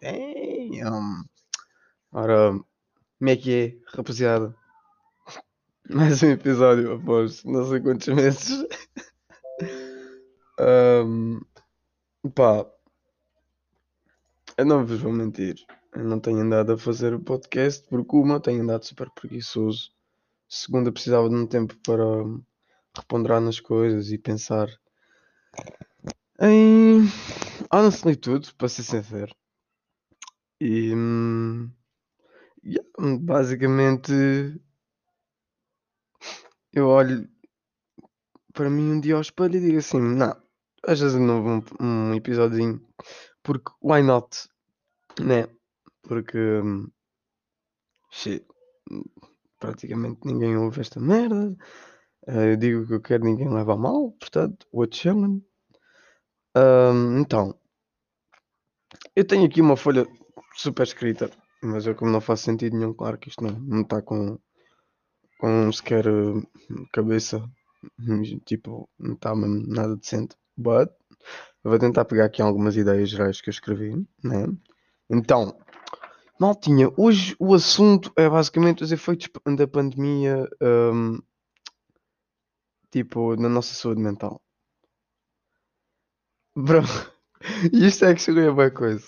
Damn. 0.00 1.24
Ora, 2.12 2.52
como 3.18 3.30
é 3.30 3.36
que 3.36 3.52
é, 3.52 3.96
rapaziada? 3.96 4.54
Mais 5.90 6.22
um 6.22 6.30
episódio 6.30 6.94
após 6.94 7.42
não 7.44 7.68
sei 7.68 7.80
quantos 7.80 8.08
meses. 8.08 8.64
um, 11.04 11.40
pá, 12.34 12.64
eu 14.56 14.64
não 14.64 14.86
vos 14.86 15.00
vou 15.00 15.12
mentir. 15.12 15.56
Eu 15.94 16.04
não 16.04 16.20
tenho 16.20 16.40
andado 16.40 16.72
a 16.72 16.78
fazer 16.78 17.12
o 17.14 17.20
podcast 17.20 17.86
porque 17.88 18.16
uma 18.16 18.40
tenho 18.40 18.62
andado 18.62 18.84
super 18.84 19.10
preguiçoso. 19.10 19.90
Segunda 20.48 20.92
precisava 20.92 21.28
de 21.28 21.34
um 21.34 21.46
tempo 21.46 21.76
para 21.84 22.04
reponderar 22.96 23.40
nas 23.40 23.58
coisas 23.60 24.12
e 24.12 24.18
pensar 24.18 24.68
em 26.40 27.02
honestly 27.72 28.16
tudo, 28.16 28.54
para 28.56 28.68
ser 28.68 28.82
sincero. 28.82 29.34
E 30.60 30.92
yeah, 32.64 32.88
basicamente 33.20 34.12
eu 36.72 36.88
olho 36.88 37.28
para 38.52 38.70
mim 38.70 38.92
um 38.92 39.00
dia 39.00 39.14
ao 39.14 39.20
espelho 39.20 39.56
e 39.56 39.60
digo 39.60 39.78
assim, 39.78 40.00
não, 40.00 40.36
às 40.86 41.00
vezes 41.00 41.18
novo 41.18 41.64
um, 41.80 42.10
um 42.10 42.14
episódio 42.14 42.80
porque 43.42 43.70
why 43.82 44.02
not? 44.02 44.48
Né? 45.20 45.48
Porque 46.02 46.38
shit, 48.10 48.46
praticamente 49.58 50.20
ninguém 50.24 50.56
ouve 50.56 50.80
esta 50.80 51.00
merda. 51.00 51.56
Uh, 52.26 52.52
eu 52.52 52.56
digo 52.56 52.86
que 52.86 52.94
eu 52.94 53.00
quero, 53.00 53.24
ninguém 53.24 53.48
leva 53.48 53.74
a 53.74 53.76
mal, 53.76 54.12
portanto, 54.12 54.66
what 54.72 54.96
chilling. 54.96 55.42
Então, 57.20 57.54
eu 59.14 59.26
tenho 59.26 59.46
aqui 59.46 59.60
uma 59.60 59.76
folha 59.76 60.06
super 60.54 60.82
escrita, 60.82 61.30
mas 61.62 61.86
eu 61.86 61.94
como 61.94 62.10
não 62.10 62.20
faço 62.20 62.44
sentido 62.44 62.76
nenhum, 62.76 62.94
claro 62.94 63.18
que 63.18 63.28
isto 63.28 63.44
não, 63.44 63.82
está 63.82 64.02
com, 64.02 64.38
com 65.38 65.72
sequer 65.72 66.06
uh, 66.08 66.42
cabeça, 66.92 67.42
tipo, 68.44 68.88
não 68.98 69.14
está 69.14 69.34
mesmo 69.34 69.66
nada 69.66 69.96
decente. 69.96 70.36
But, 70.56 70.90
vou 71.62 71.78
tentar 71.78 72.04
pegar 72.04 72.24
aqui 72.24 72.42
algumas 72.42 72.76
ideias 72.76 73.10
gerais 73.10 73.40
que 73.40 73.48
eu 73.48 73.52
escrevi, 73.52 73.94
né? 74.24 74.46
Então, 75.08 75.56
Maltinha, 76.38 76.92
hoje 76.96 77.34
o 77.38 77.54
assunto 77.54 78.12
é 78.16 78.28
basicamente 78.28 78.82
os 78.82 78.92
efeitos 78.92 79.28
da 79.56 79.66
pandemia, 79.66 80.48
um, 80.62 81.18
tipo, 82.90 83.36
na 83.36 83.48
nossa 83.48 83.74
saúde 83.74 84.00
mental. 84.00 84.40
Bro, 86.60 86.82
isto 87.72 88.04
é 88.04 88.12
que 88.12 88.20
seria 88.20 88.50
boa 88.52 88.68
coisa. 88.68 89.06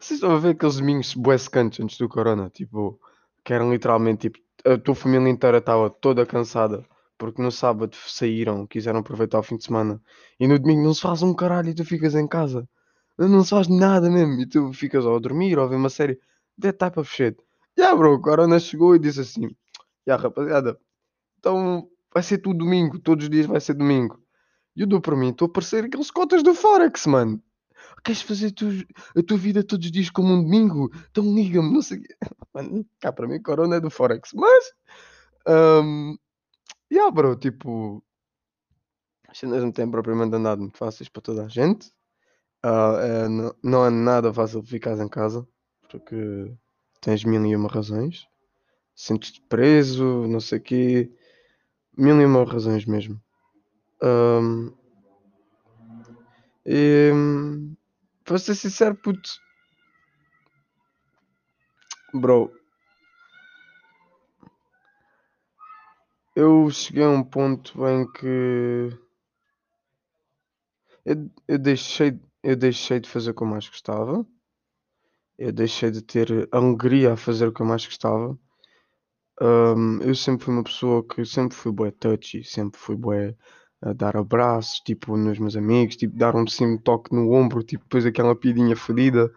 Vocês 0.00 0.16
estão 0.18 0.30
a 0.30 0.38
ver 0.38 0.54
aqueles 0.54 0.78
domingos 0.78 1.12
bué 1.14 1.36
secantes 1.36 1.80
antes 1.80 1.98
do 1.98 2.08
corona? 2.08 2.48
Tipo, 2.48 2.98
que 3.44 3.52
eram 3.52 3.70
literalmente, 3.70 4.30
tipo, 4.30 4.38
a 4.64 4.78
tua 4.78 4.94
família 4.94 5.28
inteira 5.28 5.58
estava 5.58 5.90
toda 5.90 6.24
cansada 6.24 6.82
porque 7.18 7.42
no 7.42 7.50
sábado 7.52 7.94
saíram, 8.06 8.66
quiseram 8.66 9.00
aproveitar 9.00 9.38
o 9.38 9.42
fim 9.42 9.58
de 9.58 9.64
semana 9.64 10.00
e 10.40 10.48
no 10.48 10.58
domingo 10.58 10.82
não 10.82 10.94
se 10.94 11.02
faz 11.02 11.22
um 11.22 11.34
caralho 11.34 11.68
e 11.68 11.74
tu 11.74 11.84
ficas 11.84 12.14
em 12.14 12.26
casa. 12.26 12.66
Não 13.18 13.44
se 13.44 13.50
faz 13.50 13.68
nada 13.68 14.08
mesmo 14.08 14.40
e 14.40 14.46
tu 14.46 14.72
ficas 14.72 15.04
ou 15.04 15.14
a 15.14 15.18
dormir 15.18 15.58
ou 15.58 15.66
a 15.66 15.68
ver 15.68 15.76
uma 15.76 15.90
série. 15.90 16.18
That 16.58 16.78
type 16.78 16.98
of 16.98 17.14
shit. 17.14 17.36
Yeah, 17.78 17.94
bro, 17.94 18.14
o 18.14 18.22
corona 18.22 18.58
chegou 18.58 18.96
e 18.96 18.98
disse 18.98 19.20
assim: 19.20 19.54
Yeah, 20.06 20.22
rapaziada, 20.22 20.80
então 21.38 21.86
vai 22.14 22.22
ser 22.22 22.38
tudo 22.38 22.60
domingo, 22.60 22.98
todos 22.98 23.24
os 23.24 23.30
dias 23.30 23.44
vai 23.44 23.60
ser 23.60 23.74
domingo. 23.74 24.18
E 24.78 24.82
eu 24.82 24.86
dou 24.86 25.00
para 25.00 25.16
mim, 25.16 25.30
estou 25.30 25.46
a 25.46 25.48
parecer 25.50 25.84
aqueles 25.84 26.08
cotas 26.08 26.40
do 26.40 26.54
Forex, 26.54 27.04
mano. 27.06 27.42
Queres 28.04 28.22
fazer 28.22 28.54
a 29.16 29.22
tua 29.24 29.36
vida 29.36 29.64
todos 29.64 29.86
os 29.86 29.90
dias 29.90 30.08
como 30.08 30.32
um 30.32 30.40
domingo? 30.40 30.88
Então 31.10 31.24
liga-me, 31.34 31.72
não 31.72 31.82
sei. 31.82 32.00
Mano, 32.54 32.86
cá 33.00 33.12
para 33.12 33.26
mim, 33.26 33.42
Corona 33.42 33.76
é 33.76 33.80
do 33.80 33.90
Forex. 33.90 34.30
Mas, 34.34 34.72
um, 35.48 36.16
yeah, 36.92 37.10
bro, 37.10 37.34
tipo, 37.34 38.04
as 39.28 39.38
cenas 39.38 39.64
não 39.64 39.72
têm 39.72 39.90
propriamente 39.90 40.36
andado 40.36 40.60
muito 40.60 40.78
fáceis 40.78 41.08
para 41.08 41.22
toda 41.22 41.44
a 41.46 41.48
gente. 41.48 41.88
Uh, 42.64 42.98
é, 43.00 43.28
não, 43.28 43.54
não 43.64 43.86
é 43.86 43.90
nada 43.90 44.32
fácil 44.32 44.62
ficar 44.62 44.96
em 44.96 45.08
casa, 45.08 45.46
porque 45.90 46.54
tens 47.00 47.24
mil 47.24 47.44
e 47.44 47.56
uma 47.56 47.68
razões. 47.68 48.28
Sentes-te 48.94 49.40
preso, 49.40 50.28
não 50.28 50.38
sei 50.38 50.58
o 50.58 50.62
quê. 50.62 51.12
Mil 51.96 52.20
e 52.20 52.24
uma 52.24 52.44
razões 52.44 52.84
mesmo. 52.84 53.20
Um, 54.02 54.72
e, 56.64 57.10
para 58.24 58.38
ser 58.38 58.54
sincero, 58.54 58.94
puto, 58.94 59.30
bro, 62.12 62.52
eu 66.36 66.70
cheguei 66.70 67.04
a 67.04 67.10
um 67.10 67.24
ponto 67.24 67.86
em 67.86 68.10
que 68.12 68.90
eu, 71.04 71.30
eu 71.48 71.58
deixei, 71.58 72.20
eu 72.42 72.54
deixei 72.54 73.00
de 73.00 73.08
fazer 73.08 73.30
o 73.30 73.34
que 73.34 73.42
eu 73.42 73.46
mais 73.46 73.66
gostava. 73.66 74.26
Eu 75.38 75.52
deixei 75.52 75.90
de 75.90 76.02
ter 76.02 76.48
alegria 76.52 77.14
a 77.14 77.16
fazer 77.16 77.46
o 77.46 77.52
que 77.52 77.62
eu 77.62 77.66
mais 77.66 77.86
gostava. 77.86 78.38
Um, 79.40 80.02
eu 80.02 80.14
sempre 80.14 80.44
fui 80.44 80.54
uma 80.54 80.64
pessoa 80.64 81.06
que 81.06 81.24
sempre 81.24 81.56
fui 81.56 81.72
bué 81.72 81.90
touchy, 81.92 82.44
sempre 82.44 82.78
fui 82.78 82.96
bué 82.96 83.28
a 83.30 83.34
dar 83.96 84.16
abraços, 84.16 84.80
tipo, 84.80 85.16
nos 85.16 85.38
meus 85.38 85.56
amigos, 85.56 85.96
tipo, 85.96 86.16
dar 86.16 86.34
um 86.34 86.46
sim 86.46 86.76
toque 86.78 87.14
no 87.14 87.32
ombro, 87.32 87.62
tipo, 87.62 87.84
depois 87.84 88.04
aquela 88.04 88.34
piadinha 88.34 88.76
fodida, 88.76 89.30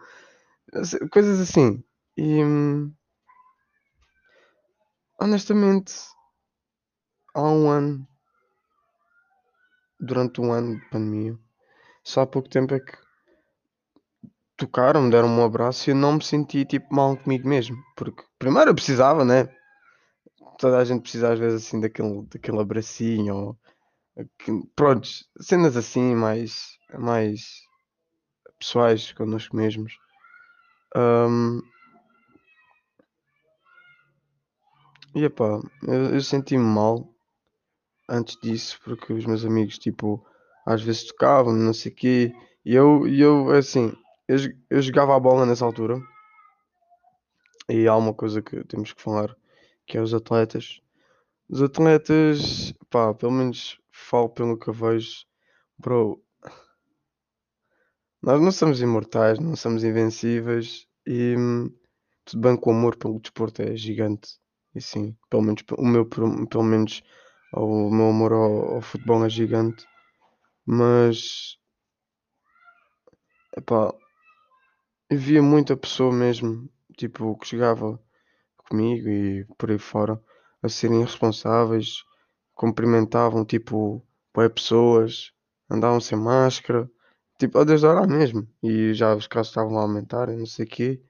coisas 1.10 1.40
assim. 1.40 1.82
E 2.16 2.40
honestamente, 5.18 5.94
há 7.34 7.42
um 7.42 7.68
ano, 7.70 8.06
durante 10.00 10.40
um 10.40 10.52
ano 10.52 10.78
de 10.78 10.88
pandemia, 10.90 11.38
só 12.02 12.22
há 12.22 12.26
pouco 12.26 12.48
tempo 12.48 12.74
é 12.74 12.80
que 12.80 12.92
tocaram, 14.56 15.08
deram-me 15.08 15.40
um 15.40 15.44
abraço 15.44 15.88
e 15.88 15.92
eu 15.92 15.96
não 15.96 16.14
me 16.14 16.24
senti 16.24 16.64
tipo 16.64 16.94
mal 16.94 17.16
comigo 17.16 17.48
mesmo, 17.48 17.76
porque 17.96 18.22
primeiro 18.38 18.70
eu 18.70 18.74
precisava, 18.74 19.24
né? 19.24 19.48
Toda 20.58 20.78
a 20.78 20.84
gente 20.84 21.02
precisa 21.02 21.32
às 21.32 21.38
vezes 21.38 21.66
assim 21.66 21.80
daquele, 21.80 22.22
daquele 22.26 22.60
abracinho 22.60 23.34
ou 23.34 23.58
prontos, 24.76 25.28
cenas 25.40 25.76
assim 25.76 26.14
mais, 26.14 26.78
mais 26.98 27.62
pessoais 28.58 29.12
connosco 29.12 29.56
mesmos. 29.56 29.94
Um, 30.96 31.60
e 35.14 35.24
epá, 35.24 35.60
eu, 35.86 36.14
eu 36.14 36.20
senti-me 36.20 36.62
mal 36.62 37.08
antes 38.08 38.38
disso, 38.40 38.78
porque 38.84 39.12
os 39.12 39.24
meus 39.24 39.44
amigos, 39.44 39.78
tipo, 39.78 40.24
às 40.66 40.82
vezes 40.82 41.04
tocavam, 41.04 41.54
não 41.54 41.72
sei 41.72 41.92
o 41.92 41.94
quê, 41.94 42.32
e 42.64 42.74
eu, 42.74 43.06
eu 43.08 43.50
assim, 43.50 43.92
eu, 44.28 44.36
eu 44.70 44.82
jogava 44.82 45.16
a 45.16 45.20
bola 45.20 45.46
nessa 45.46 45.64
altura, 45.64 46.00
e 47.68 47.86
há 47.86 47.96
uma 47.96 48.12
coisa 48.12 48.42
que 48.42 48.62
temos 48.64 48.92
que 48.92 49.00
falar, 49.00 49.34
que 49.86 49.96
é 49.96 50.00
os 50.00 50.12
atletas. 50.12 50.80
Os 51.48 51.62
atletas, 51.62 52.72
pá, 52.90 53.14
pelo 53.14 53.32
menos 53.32 53.78
falo 54.02 54.28
pelo 54.28 54.58
que 54.58 54.70
vejo, 54.70 55.24
bro. 55.78 56.22
Nós 58.22 58.40
não 58.40 58.52
somos 58.52 58.80
imortais, 58.80 59.38
não 59.38 59.56
somos 59.56 59.82
invencíveis 59.82 60.86
e 61.06 61.34
hum, 61.36 61.70
tudo 62.24 62.40
bem 62.40 62.56
que 62.56 62.68
o 62.68 62.72
amor 62.72 62.96
pelo 62.96 63.20
desporto 63.20 63.62
é 63.62 63.76
gigante. 63.76 64.38
E 64.74 64.80
sim, 64.80 65.16
pelo 65.28 65.42
menos 65.42 65.62
o 65.76 65.84
meu, 65.84 66.06
pelo 66.06 66.62
menos 66.62 67.02
o 67.52 67.90
meu 67.90 68.08
amor 68.08 68.32
ao, 68.32 68.74
ao 68.74 68.80
futebol 68.80 69.24
é 69.24 69.28
gigante. 69.28 69.84
Mas 70.64 71.58
epá, 73.56 73.92
eu 75.10 75.18
via 75.18 75.42
muita 75.42 75.76
pessoa 75.76 76.12
mesmo, 76.12 76.70
tipo, 76.96 77.36
que 77.38 77.46
chegava 77.46 78.00
comigo 78.56 79.08
e 79.08 79.44
por 79.58 79.70
aí 79.70 79.78
fora 79.78 80.22
a 80.62 80.68
serem 80.68 81.00
irresponsáveis 81.00 82.04
cumprimentavam 82.54 83.44
tipo 83.44 84.02
boé 84.34 84.48
pessoas, 84.48 85.32
andavam 85.70 86.00
sem 86.00 86.18
máscara, 86.18 86.90
tipo 87.38 87.58
a 87.58 87.64
desdourar 87.64 88.08
mesmo. 88.08 88.46
E 88.62 88.94
já 88.94 89.14
os 89.14 89.26
casos 89.26 89.48
estavam 89.48 89.78
a 89.78 89.82
aumentar 89.82 90.28
e 90.28 90.36
não 90.36 90.46
sei 90.46 90.64
o 90.64 90.68
quê. 90.68 91.02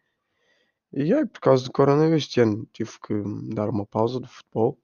E 0.93 1.13
aí, 1.15 1.27
por 1.27 1.41
causa 1.41 1.65
do 1.65 1.73
coronavírus 1.73 2.25
este 2.25 2.41
ano, 2.41 2.69
tive 2.73 2.91
que 3.01 3.15
dar 3.55 3.69
uma 3.71 3.87
pausa 3.87 4.21
do 4.21 4.29
futebol. 4.29 4.79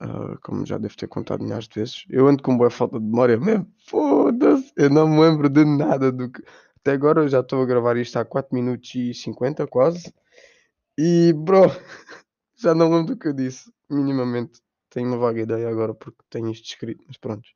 Uh, 0.00 0.38
como 0.42 0.64
já 0.64 0.78
devo 0.78 0.96
ter 0.96 1.08
contado 1.08 1.42
milhares 1.42 1.66
de 1.66 1.80
vezes. 1.80 2.04
Eu 2.08 2.28
ando 2.28 2.42
com 2.42 2.56
boa 2.56 2.70
falta 2.70 2.98
de 3.00 3.04
memória 3.04 3.36
mesmo. 3.36 3.66
Foda-se, 3.86 4.72
eu 4.76 4.88
não 4.88 5.08
me 5.08 5.20
lembro 5.20 5.48
de 5.48 5.64
nada 5.64 6.12
do 6.12 6.30
que. 6.30 6.42
Até 6.76 6.92
agora 6.92 7.22
eu 7.22 7.28
já 7.28 7.40
estou 7.40 7.60
a 7.62 7.66
gravar 7.66 7.96
isto 7.96 8.16
há 8.16 8.24
4 8.24 8.54
minutos 8.54 8.94
e 8.94 9.12
50 9.12 9.66
quase. 9.66 10.12
E 10.96 11.32
bro, 11.32 11.64
já 12.56 12.74
não 12.74 12.90
lembro 12.90 13.14
do 13.14 13.18
que 13.18 13.28
eu 13.28 13.32
disse, 13.32 13.70
minimamente. 13.90 14.60
Tenho 14.90 15.08
uma 15.08 15.18
vaga 15.18 15.40
ideia 15.40 15.68
agora 15.68 15.94
porque 15.94 16.22
tenho 16.30 16.50
isto 16.50 16.66
escrito, 16.66 17.04
mas 17.06 17.16
pronto. 17.16 17.48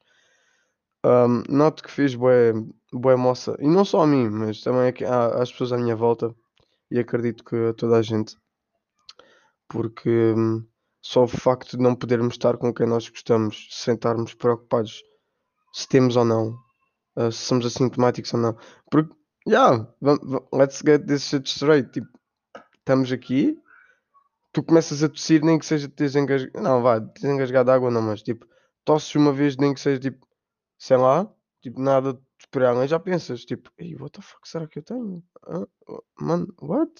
Um, 1.05 1.43
noto 1.49 1.83
que 1.83 1.91
fiz 1.91 2.15
bué 2.15 2.53
bué 2.93 3.17
moça. 3.17 3.57
E 3.59 3.67
não 3.67 3.85
só 3.85 4.03
a 4.03 4.07
mim, 4.07 4.29
mas 4.29 4.61
também 4.61 4.93
às 5.39 5.51
pessoas 5.51 5.73
à 5.73 5.79
minha 5.79 5.97
volta. 5.97 6.35
E 6.91 6.99
acredito 6.99 7.45
que 7.45 7.57
a 7.57 7.75
toda 7.75 7.97
a 7.97 8.03
gente. 8.03 8.37
Porque 9.69 10.35
hum, 10.37 10.65
só 11.03 11.25
o 11.25 11.29
facto 11.29 11.77
de 11.77 11.83
não 11.83 11.97
podermos 11.97 12.35
estar 12.35 12.57
com 12.57 12.73
quem 12.73 12.87
nós 12.87 13.09
gostamos, 13.09 13.69
sem 13.71 13.95
estarmos 13.95 14.35
preocupados 14.35 15.03
se 15.73 15.89
temos 15.89 16.17
ou 16.17 16.25
não, 16.25 16.57
uh, 17.17 17.33
se 17.33 17.39
somos 17.39 17.67
assintomáticos 17.67 18.33
ou 18.35 18.41
não. 18.41 18.57
Porque, 18.91 19.13
yeah, 19.49 19.89
let's 20.53 20.83
get 20.85 21.07
this 21.07 21.25
shit 21.25 21.49
straight. 21.49 21.91
Tipo, 21.91 22.09
estamos 22.79 23.11
aqui, 23.11 23.59
tu 24.53 24.63
começas 24.63 25.03
a 25.03 25.09
tossir, 25.09 25.43
nem 25.43 25.59
que 25.59 25.67
seja 25.67 25.89
desengasgado. 25.89 26.63
Não, 26.63 26.83
vá, 26.83 26.99
desengasgado 26.99 27.67
de 27.67 27.73
água 27.75 27.91
não, 27.91 28.03
mas 28.03 28.23
tipo, 28.23 28.47
tosses 28.85 29.15
uma 29.15 29.33
vez, 29.33 29.57
nem 29.57 29.75
que 29.75 29.81
seja 29.81 29.99
tipo, 29.99 30.27
sei 30.79 30.97
lá, 30.97 31.33
tipo, 31.61 31.81
nada 31.81 32.15
de 32.15 32.21
esperar, 32.39 32.87
já 32.87 32.99
pensas, 33.01 33.45
tipo, 33.45 33.71
ei, 33.79 33.97
what 33.97 34.13
the 34.13 34.23
fuck 34.23 34.49
será 34.49 34.67
que 34.69 34.79
eu 34.79 34.83
tenho? 34.83 35.25
Mano, 36.21 36.55
what? 36.61 36.93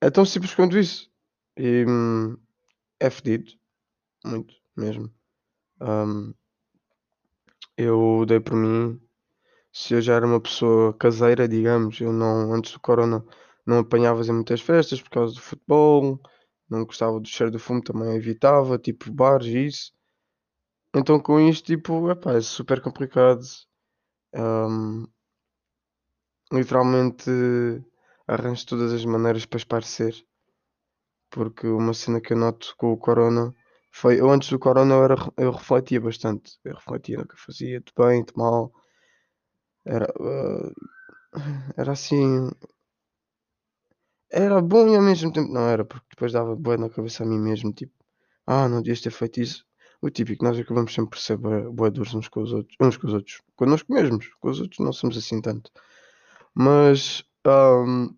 É 0.00 0.10
tão 0.10 0.24
simples 0.24 0.54
quanto 0.54 0.78
isso. 0.78 1.10
E 1.56 1.84
hum, 1.88 2.36
é 3.00 3.08
fedido. 3.10 3.52
Muito, 4.24 4.54
mesmo. 4.76 5.10
Um, 5.80 6.34
eu 7.76 8.24
dei 8.26 8.40
por 8.40 8.54
mim. 8.54 9.00
Se 9.72 9.94
eu 9.94 10.00
já 10.00 10.14
era 10.14 10.26
uma 10.26 10.40
pessoa 10.40 10.94
caseira, 10.94 11.48
digamos, 11.48 12.00
eu 12.00 12.12
não, 12.12 12.52
antes 12.52 12.72
do 12.72 12.80
corona, 12.80 13.24
não 13.66 13.78
apanhava 13.80 14.22
em 14.22 14.32
muitas 14.32 14.60
festas 14.60 15.00
por 15.02 15.10
causa 15.10 15.34
do 15.34 15.40
futebol, 15.40 16.20
não 16.68 16.84
gostava 16.84 17.20
do 17.20 17.28
cheiro 17.28 17.52
do 17.52 17.58
fumo, 17.58 17.82
também 17.82 18.16
evitava, 18.16 18.78
tipo 18.78 19.12
bares 19.12 19.46
e 19.48 19.66
isso. 19.66 19.92
Então 20.94 21.20
com 21.20 21.40
isto, 21.40 21.66
tipo, 21.66 22.10
epá, 22.10 22.34
é 22.34 22.40
super 22.40 22.80
complicado. 22.80 23.42
Um, 24.34 25.06
literalmente 26.52 27.30
arranjo 28.26 28.66
todas 28.66 28.92
as 28.92 29.04
maneiras 29.04 29.44
para 29.46 29.58
esparecer. 29.58 30.14
Porque 31.30 31.66
uma 31.66 31.92
cena 31.92 32.20
que 32.20 32.32
eu 32.32 32.38
noto 32.38 32.74
com 32.78 32.92
o 32.92 32.96
corona 32.96 33.54
foi, 33.92 34.20
eu 34.20 34.30
antes 34.30 34.48
do 34.50 34.58
corona 34.58 34.94
eu, 34.94 35.04
era, 35.04 35.16
eu 35.36 35.50
refletia 35.52 36.00
bastante. 36.00 36.58
Eu 36.64 36.74
refletia 36.74 37.18
no 37.18 37.26
que 37.26 37.34
eu 37.34 37.38
fazia, 37.38 37.80
de 37.80 37.92
bem, 37.96 38.24
de 38.24 38.32
mal. 38.36 38.72
Era, 39.84 40.08
uh, 40.20 40.72
era 41.76 41.92
assim, 41.92 42.50
era 44.34 44.60
bom 44.60 44.88
e 44.88 44.96
ao 44.96 45.02
mesmo 45.02 45.32
tempo 45.32 45.52
não 45.52 45.68
era, 45.68 45.84
porque 45.84 46.06
depois 46.10 46.32
dava 46.32 46.56
boa 46.56 46.76
na 46.76 46.90
cabeça 46.90 47.22
a 47.22 47.26
mim 47.26 47.38
mesmo, 47.38 47.72
tipo, 47.72 47.94
ah, 48.44 48.68
não 48.68 48.82
devias 48.82 49.00
ter 49.00 49.12
feito 49.12 49.40
isso. 49.40 49.64
O 50.02 50.10
típico, 50.10 50.44
nós 50.44 50.58
acabamos 50.58 50.92
sempre 50.92 51.10
por 51.10 51.18
ser 51.18 51.36
boa 51.38 51.90
duros 51.90 52.12
uns 52.14 52.28
com 52.28 52.42
os 52.42 52.52
outros, 52.52 52.76
uns 52.80 52.96
com 52.96 53.06
os 53.06 53.14
outros, 53.14 53.40
connosco 53.54 53.92
mesmos, 53.92 54.28
com 54.40 54.50
os 54.50 54.60
outros 54.60 54.80
não 54.80 54.92
somos 54.92 55.16
assim 55.16 55.40
tanto. 55.40 55.70
Mas, 56.52 57.24
um, 57.46 58.14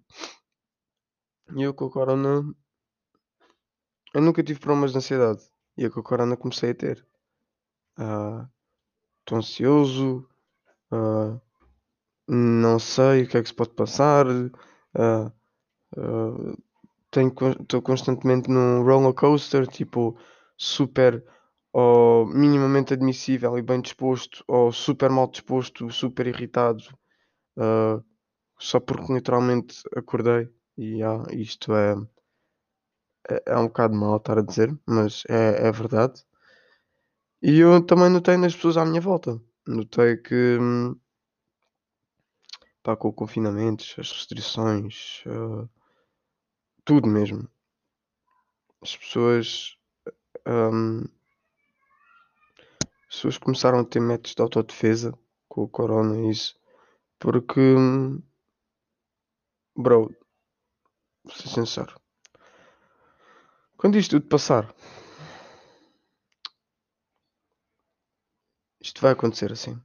eu 1.55 1.75
com 1.75 1.85
o 1.85 1.91
Corona, 1.91 2.43
eu 4.15 4.21
nunca 4.23 4.43
tive 4.43 4.59
problemas 4.59 4.93
de 4.93 4.99
ansiedade, 4.99 5.43
e 5.77 5.85
eu 5.85 5.91
com 5.91 6.01
o 6.01 6.03
Corona 6.03 6.37
comecei 6.37 6.71
a 6.71 6.75
ter. 6.75 7.07
Estou 7.93 9.37
uh, 9.37 9.39
ansioso, 9.39 10.29
uh, 10.91 11.41
não 12.27 12.79
sei 12.79 13.25
o 13.25 13.29
que 13.29 13.37
é 13.37 13.43
que 13.43 13.49
se 13.49 13.55
pode 13.55 13.75
passar, 13.75 14.27
uh, 14.27 15.36
estou 17.13 17.83
constantemente 17.83 18.51
num 18.51 18.83
roller 18.83 19.15
coaster, 19.15 19.67
tipo, 19.67 20.19
super 20.57 21.25
ou 21.73 22.27
minimamente 22.27 22.95
admissível 22.95 23.59
e 23.59 23.63
bem 23.63 23.83
disposto, 23.83 24.43
ou 24.49 24.73
super 24.73 25.11
mal 25.11 25.29
disposto, 25.29 25.91
super 25.91 26.27
irritado, 26.27 26.83
uh, 27.59 28.03
só 28.59 28.81
porque 28.81 29.13
literalmente 29.13 29.83
acordei. 29.95 30.49
E 30.79 31.03
ah, 31.03 31.23
isto 31.33 31.75
é, 31.75 31.95
é, 33.29 33.43
é, 33.47 33.57
um 33.59 33.67
bocado 33.67 33.95
mal 33.95 34.17
estar 34.17 34.39
a 34.39 34.43
dizer, 34.43 34.75
mas 34.87 35.23
é, 35.29 35.69
é 35.69 35.73
verdade. 35.73 36.25
E 37.43 37.59
eu 37.61 37.85
também 37.85 38.09
notei 38.09 38.37
nas 38.39 38.55
pessoas 38.55 38.79
à 38.79 38.85
minha 38.87 39.01
volta. 39.01 39.39
Notei 39.67 40.17
que 40.17 40.59
hum, 40.59 40.97
pá, 42.83 42.97
com 42.97 43.09
o 43.09 43.13
confinamento, 43.13 43.85
as 43.99 44.11
restrições, 44.13 45.23
uh, 45.27 45.69
tudo 46.87 47.09
mesmo. 47.09 47.47
As 48.81 48.97
pessoas. 48.97 49.77
Um, 50.47 51.03
as 53.09 53.17
pessoas 53.17 53.39
começaram 53.39 53.81
a 53.81 53.85
ter 53.85 54.01
métodos 54.01 54.35
de 54.35 54.43
autodefesa 54.43 55.13
com 55.49 55.65
o 55.65 55.69
corona 55.69 56.17
e 56.17 56.31
isso. 56.31 56.59
Porque. 57.19 57.61
Bro. 59.77 60.15
Vou 61.25 61.35
ser 61.35 61.49
sincero. 61.49 62.01
Quando 63.77 63.99
isto 63.99 64.13
tudo 64.21 64.29
passar. 64.29 64.73
Isto 68.81 69.01
vai 69.03 69.13
acontecer 69.13 69.51
assim. 69.51 69.77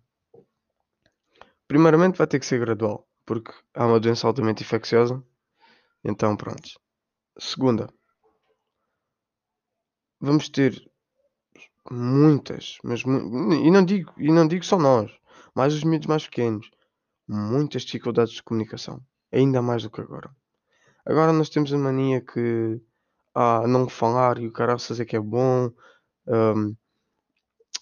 Primeiramente 1.68 2.18
vai 2.18 2.28
ter 2.28 2.40
que 2.40 2.46
ser 2.46 2.60
gradual. 2.60 3.10
Porque 3.26 3.52
há 3.74 3.88
uma 3.88 4.00
doença 4.00 4.28
altamente 4.28 4.62
infecciosa. 4.64 5.24
Então 6.04 6.36
pronto. 6.38 6.80
Segunda, 7.40 7.88
vamos 10.20 10.50
ter 10.50 10.92
muitas, 11.90 12.78
mas 12.84 13.02
e 13.02 13.72
não 13.72 13.84
digo, 13.84 14.14
e 14.18 14.32
não 14.32 14.48
digo 14.48 14.64
só 14.64 14.78
nós, 14.78 15.12
mais 15.56 15.74
os 15.74 15.84
miúdos 15.84 16.08
mais 16.08 16.26
pequenos, 16.26 16.70
muitas 17.28 17.84
dificuldades 17.84 18.34
de 18.34 18.44
comunicação, 18.44 19.02
ainda 19.32 19.62
mais 19.62 19.84
do 19.84 19.90
que 19.90 20.02
agora. 20.02 20.30
Agora 21.06 21.34
nós 21.34 21.50
temos 21.50 21.74
a 21.74 21.78
mania 21.78 22.22
que 22.22 22.80
ah, 23.34 23.66
não 23.68 23.90
falar 23.90 24.38
e 24.38 24.48
o 24.48 24.52
caraças 24.52 25.00
é 25.00 25.06
que 25.06 25.16
é 25.16 25.20
bom. 25.20 25.72
Um, 26.28 26.76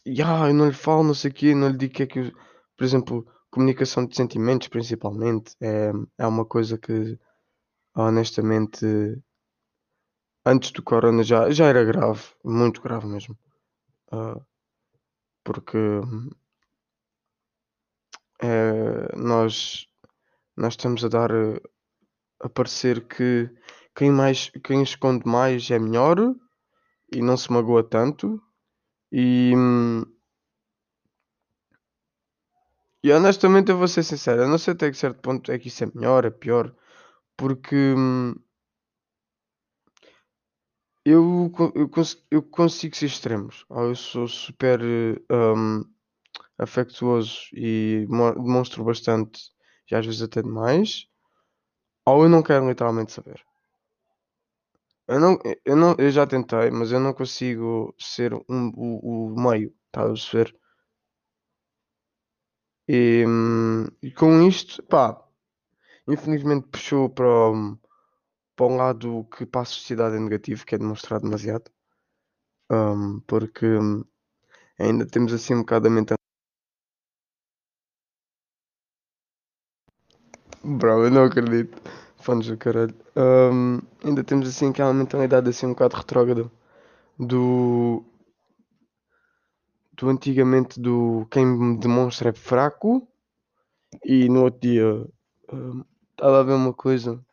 e 0.06 0.22
ah, 0.22 0.48
eu 0.48 0.54
não 0.54 0.68
lhe 0.68 0.74
falo, 0.74 1.04
não 1.04 1.14
sei 1.14 1.32
o 1.32 1.34
quê, 1.34 1.54
não 1.56 1.70
lhe 1.70 1.78
digo 1.78 1.94
que 1.94 2.04
é 2.04 2.08
que, 2.08 2.32
por 2.78 2.84
exemplo, 2.84 3.28
comunicação 3.52 4.06
de 4.06 4.16
sentimentos 4.16 4.68
principalmente 4.68 5.56
é, 5.62 5.92
é 6.18 6.28
uma 6.28 6.46
coisa 6.46 6.78
que 6.78 7.20
honestamente 7.96 8.86
antes 10.46 10.72
do 10.72 10.82
corona 10.84 11.24
já, 11.24 11.50
já 11.52 11.66
era 11.68 11.84
grave, 11.84 12.24
muito 12.44 12.82
grave 12.82 13.08
mesmo. 13.08 13.38
Uh, 14.12 14.44
porque 15.44 15.78
é, 18.42 19.16
nós, 19.16 19.88
nós 20.56 20.74
estamos 20.74 21.04
a 21.04 21.10
dar 21.10 21.32
a 22.42 22.50
parecer 22.50 23.08
que 23.08 23.50
quem, 23.96 24.12
mais, 24.12 24.50
quem 24.64 24.82
esconde 24.82 25.28
mais 25.28 25.70
é 25.72 25.80
melhor 25.80 26.18
e 27.14 27.22
não 27.22 27.36
se 27.36 27.52
magoa 27.52 27.84
tanto. 27.84 28.42
E, 29.12 29.54
e 33.04 33.12
honestamente 33.12 33.72
eu 33.72 33.78
vou 33.78 33.88
ser 33.88 34.04
sincero, 34.04 34.44
eu 34.44 34.48
não 34.48 34.58
sei 34.58 34.74
até 34.74 34.90
que 34.90 34.98
certo 34.98 35.20
ponto 35.22 35.52
é 35.52 35.58
que 35.58 35.68
isso 35.68 35.84
é 35.84 35.88
melhor, 35.94 36.26
é 36.26 36.30
pior, 36.30 36.74
porque 37.36 37.96
eu, 41.06 41.52
eu, 41.76 41.90
eu 42.32 42.44
consigo 42.44 42.96
ser 42.96 43.06
extremos. 43.06 43.66
Ou 43.70 43.90
eu 43.90 43.96
sou 43.96 44.28
super 44.28 44.82
um, 45.32 45.84
afectuoso 46.58 47.40
e 47.54 48.06
demonstro 48.08 48.84
bastante, 48.84 49.42
e 49.92 49.96
às 49.96 50.06
vezes 50.06 50.22
até 50.22 50.42
demais. 50.42 51.08
Ou 52.06 52.24
eu 52.24 52.30
não 52.30 52.44
quero 52.44 52.68
literalmente 52.68 53.12
saber. 53.12 53.42
Eu, 55.08 55.20
não, 55.20 55.40
eu, 55.66 55.76
não, 55.76 55.96
eu 55.98 56.12
já 56.12 56.26
tentei, 56.28 56.70
mas 56.70 56.92
eu 56.92 57.00
não 57.00 57.14
consigo 57.14 57.96
ser 57.98 58.34
um, 58.34 58.72
o, 58.76 59.34
o 59.34 59.42
meio, 59.42 59.74
está 59.88 60.04
a 60.04 60.08
perceber? 60.08 60.56
E, 62.88 63.24
hum, 63.28 63.86
e 64.02 64.12
com 64.12 64.42
isto, 64.48 64.82
pá, 64.84 65.20
infelizmente 66.08 66.68
puxou 66.70 67.10
para 67.10 67.26
para 68.60 68.68
um 68.68 68.76
lado 68.76 69.26
que 69.38 69.46
para 69.46 69.62
a 69.62 69.66
sociedade 69.66 70.18
é 70.18 70.20
negativo, 70.20 70.66
que 70.66 70.76
é 70.76 70.78
demonstrado 70.78 71.24
demasiado, 71.24 71.72
um, 72.70 73.22
porque 73.22 73.66
hum, 73.66 74.04
ainda 74.78 75.06
temos 75.08 75.32
assim 75.32 75.56
um 75.56 75.60
bocado 75.60 75.88
a 75.88 75.90
mentalidade. 75.90 76.20
Bro, 80.62 81.06
eu 81.06 81.12
não 81.12 81.24
acredito. 81.24 81.82
Fãs 82.18 82.46
do 82.48 82.58
caralho. 82.58 82.94
Um, 83.16 83.80
ainda 84.04 84.26
temos 84.26 84.50
assim 84.50 84.72
aquela 84.72 84.94
mentalidade 84.94 85.50
assim 85.50 85.68
um 85.68 85.70
bocado 85.70 85.96
retrógrada 85.96 86.52
do. 87.18 88.04
do 89.94 90.10
antigamente 90.10 90.82
do 90.82 91.26
quem 91.32 91.46
me 91.46 91.78
demonstra 91.78 92.32
é 92.32 92.34
fraco 92.34 93.08
e 94.04 94.28
no 94.28 94.44
outro 94.44 94.60
dia 94.60 94.86
um, 95.54 95.86
estava 96.12 96.42
a 96.42 96.44
ver 96.44 96.54
uma 96.54 96.74
coisa 96.74 97.26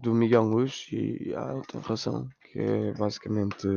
do 0.00 0.14
Miguel 0.14 0.44
Luz 0.44 0.86
e 0.90 1.34
ah, 1.36 1.52
ele 1.54 1.66
tem 1.66 1.80
razão, 1.80 2.28
que 2.40 2.58
é 2.58 2.92
basicamente 2.94 3.68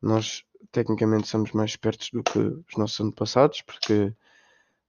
nós 0.00 0.44
tecnicamente 0.70 1.28
somos 1.28 1.52
mais 1.52 1.70
espertos 1.70 2.10
do 2.10 2.22
que 2.22 2.38
os 2.38 2.76
nossos 2.76 3.00
antepassados, 3.00 3.60
porque 3.62 4.14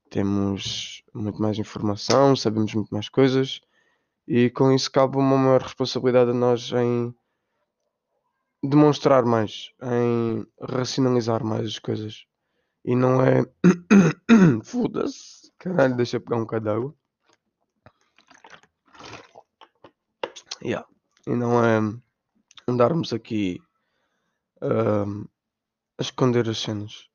temos 0.09 1.03
muito 1.13 1.41
mais 1.41 1.57
informação, 1.59 2.35
sabemos 2.35 2.73
muito 2.73 2.93
mais 2.93 3.09
coisas 3.09 3.59
e 4.27 4.49
com 4.49 4.71
isso 4.71 4.89
cabe 4.91 5.17
uma 5.17 5.37
maior 5.37 5.61
responsabilidade 5.61 6.31
a 6.31 6.33
nós 6.33 6.71
em 6.71 7.13
demonstrar 8.63 9.25
mais, 9.25 9.71
em 9.81 10.45
racionalizar 10.61 11.43
mais 11.43 11.67
as 11.67 11.79
coisas. 11.79 12.25
E 12.85 12.95
não 12.95 13.21
é. 13.21 13.45
Foda-se. 14.63 15.51
Caralho, 15.57 15.95
deixa 15.95 16.17
eu 16.17 16.21
pegar 16.21 16.37
um 16.37 16.41
bocado 16.41 16.65
de 16.65 16.71
água. 16.71 16.95
Yeah. 20.63 20.87
E 21.27 21.35
não 21.35 21.63
é 21.63 21.79
andarmos 22.67 23.13
aqui 23.13 23.61
uh, 24.61 25.29
a 25.97 26.01
esconder 26.01 26.47
as 26.49 26.57
cenas. 26.57 27.09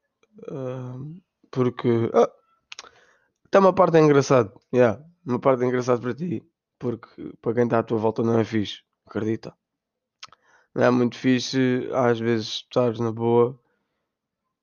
Uh, 0.50 1.20
porque. 1.50 2.10
Ah, 2.14 3.58
uma 3.58 3.72
parte 3.72 3.98
engraçada. 3.98 4.52
Yeah. 4.72 5.02
Uma 5.24 5.38
parte 5.38 5.64
engraçada 5.64 6.00
para 6.00 6.14
ti. 6.14 6.44
Porque 6.78 7.32
para 7.40 7.54
quem 7.54 7.64
está 7.64 7.78
à 7.80 7.82
tua 7.82 7.98
volta 7.98 8.22
não 8.22 8.38
é 8.38 8.44
fixe. 8.44 8.82
Acredita. 9.06 9.56
Não 10.74 10.84
é 10.84 10.90
muito 10.90 11.16
fixe, 11.16 11.88
às 11.92 12.20
vezes, 12.20 12.64
estás 12.68 13.00
na 13.00 13.10
boa. 13.10 13.58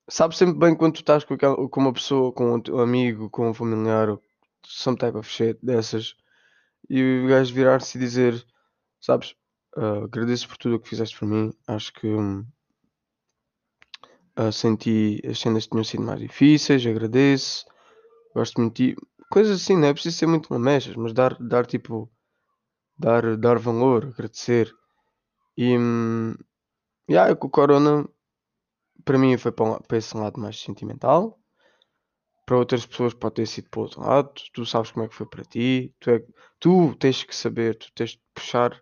Sabes 0.08 0.38
sempre 0.38 0.58
bem 0.58 0.76
quando 0.76 0.94
tu 0.94 1.00
estás 1.00 1.24
com, 1.24 1.34
aquela, 1.34 1.68
com 1.68 1.80
uma 1.80 1.92
pessoa, 1.92 2.32
com 2.32 2.62
um 2.70 2.78
amigo, 2.78 3.28
com 3.28 3.50
um 3.50 3.54
familiar, 3.54 4.16
some 4.64 4.96
type 4.96 5.18
of 5.18 5.28
shit 5.28 5.58
dessas, 5.62 6.16
e 6.88 7.24
o 7.24 7.28
gajo 7.28 7.52
virar-se 7.52 7.98
e 7.98 8.00
dizer: 8.00 8.46
Sabes, 9.00 9.34
uh, 9.76 10.04
agradeço 10.04 10.48
por 10.48 10.56
tudo 10.56 10.76
o 10.76 10.80
que 10.80 10.88
fizeste 10.88 11.18
por 11.18 11.26
mim. 11.26 11.52
Acho 11.66 11.92
que 11.92 12.06
uh, 12.08 12.44
senti 14.52 15.20
as 15.28 15.38
cenas 15.38 15.66
tinham 15.66 15.84
sido 15.84 16.02
mais 16.02 16.20
difíceis. 16.20 16.86
Agradeço, 16.86 17.66
gosto 18.34 18.60
muito 18.60 18.76
de 18.76 18.94
ti. 18.94 19.00
Coisas 19.30 19.62
assim, 19.62 19.76
não 19.76 19.88
é 19.88 19.92
preciso 19.92 20.16
ser 20.18 20.26
muito 20.26 20.52
lamechas, 20.52 20.94
mas 20.94 21.12
dar, 21.12 21.36
dar 21.40 21.66
tipo, 21.66 22.10
dar, 22.98 23.36
dar 23.36 23.58
valor, 23.58 24.06
agradecer. 24.06 24.72
E 25.56 25.76
hum, 25.76 26.34
yeah, 27.10 27.34
com 27.34 27.48
o 27.48 27.50
Corona, 27.50 28.08
para 29.04 29.18
mim 29.18 29.36
foi 29.38 29.52
para, 29.52 29.80
para 29.80 29.98
esse 29.98 30.16
lado 30.16 30.40
mais 30.40 30.60
sentimental. 30.60 31.38
Para 32.44 32.58
outras 32.58 32.86
pessoas 32.86 33.14
pode 33.14 33.34
ter 33.36 33.46
sido 33.46 33.68
para 33.70 33.80
outro 33.80 34.00
lado. 34.00 34.32
Tu 34.52 34.64
sabes 34.64 34.90
como 34.92 35.04
é 35.04 35.08
que 35.08 35.14
foi 35.14 35.26
para 35.26 35.44
ti. 35.44 35.94
Tu, 35.98 36.10
é, 36.10 36.24
tu 36.60 36.94
tens 36.96 37.24
que 37.24 37.34
saber, 37.34 37.76
tu 37.76 37.90
tens 37.92 38.10
de 38.10 38.20
puxar 38.34 38.80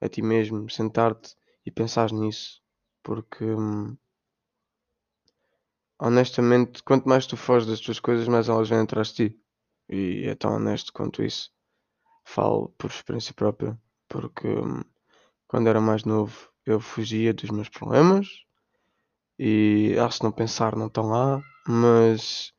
a 0.00 0.08
ti 0.08 0.22
mesmo, 0.22 0.68
sentar-te 0.70 1.36
e 1.66 1.70
pensar 1.70 2.12
nisso. 2.12 2.62
Porque 3.02 3.44
hum, 3.44 3.96
honestamente, 5.98 6.82
quanto 6.82 7.08
mais 7.08 7.26
tu 7.26 7.36
foges 7.36 7.68
das 7.68 7.80
tuas 7.80 8.00
coisas, 8.00 8.26
mais 8.28 8.48
elas 8.48 8.68
vêm 8.68 8.80
atrás 8.80 9.08
de 9.08 9.30
ti. 9.30 9.40
E 9.88 10.24
é 10.26 10.34
tão 10.34 10.54
honesto 10.56 10.92
quanto 10.92 11.22
isso. 11.22 11.50
Falo 12.24 12.70
por 12.78 12.90
experiência 12.90 13.34
própria. 13.34 13.78
Porque 14.08 14.48
hum, 14.48 14.82
quando 15.48 15.68
era 15.68 15.80
mais 15.80 16.04
novo, 16.04 16.50
eu 16.66 16.80
fugia 16.80 17.34
dos 17.34 17.50
meus 17.50 17.68
problemas 17.68 18.28
e 19.38 19.96
acho 19.98 20.18
que 20.18 20.24
não 20.24 20.32
pensar 20.32 20.76
não 20.76 20.86
estão 20.86 21.06
lá, 21.08 21.42
mas 21.66 22.52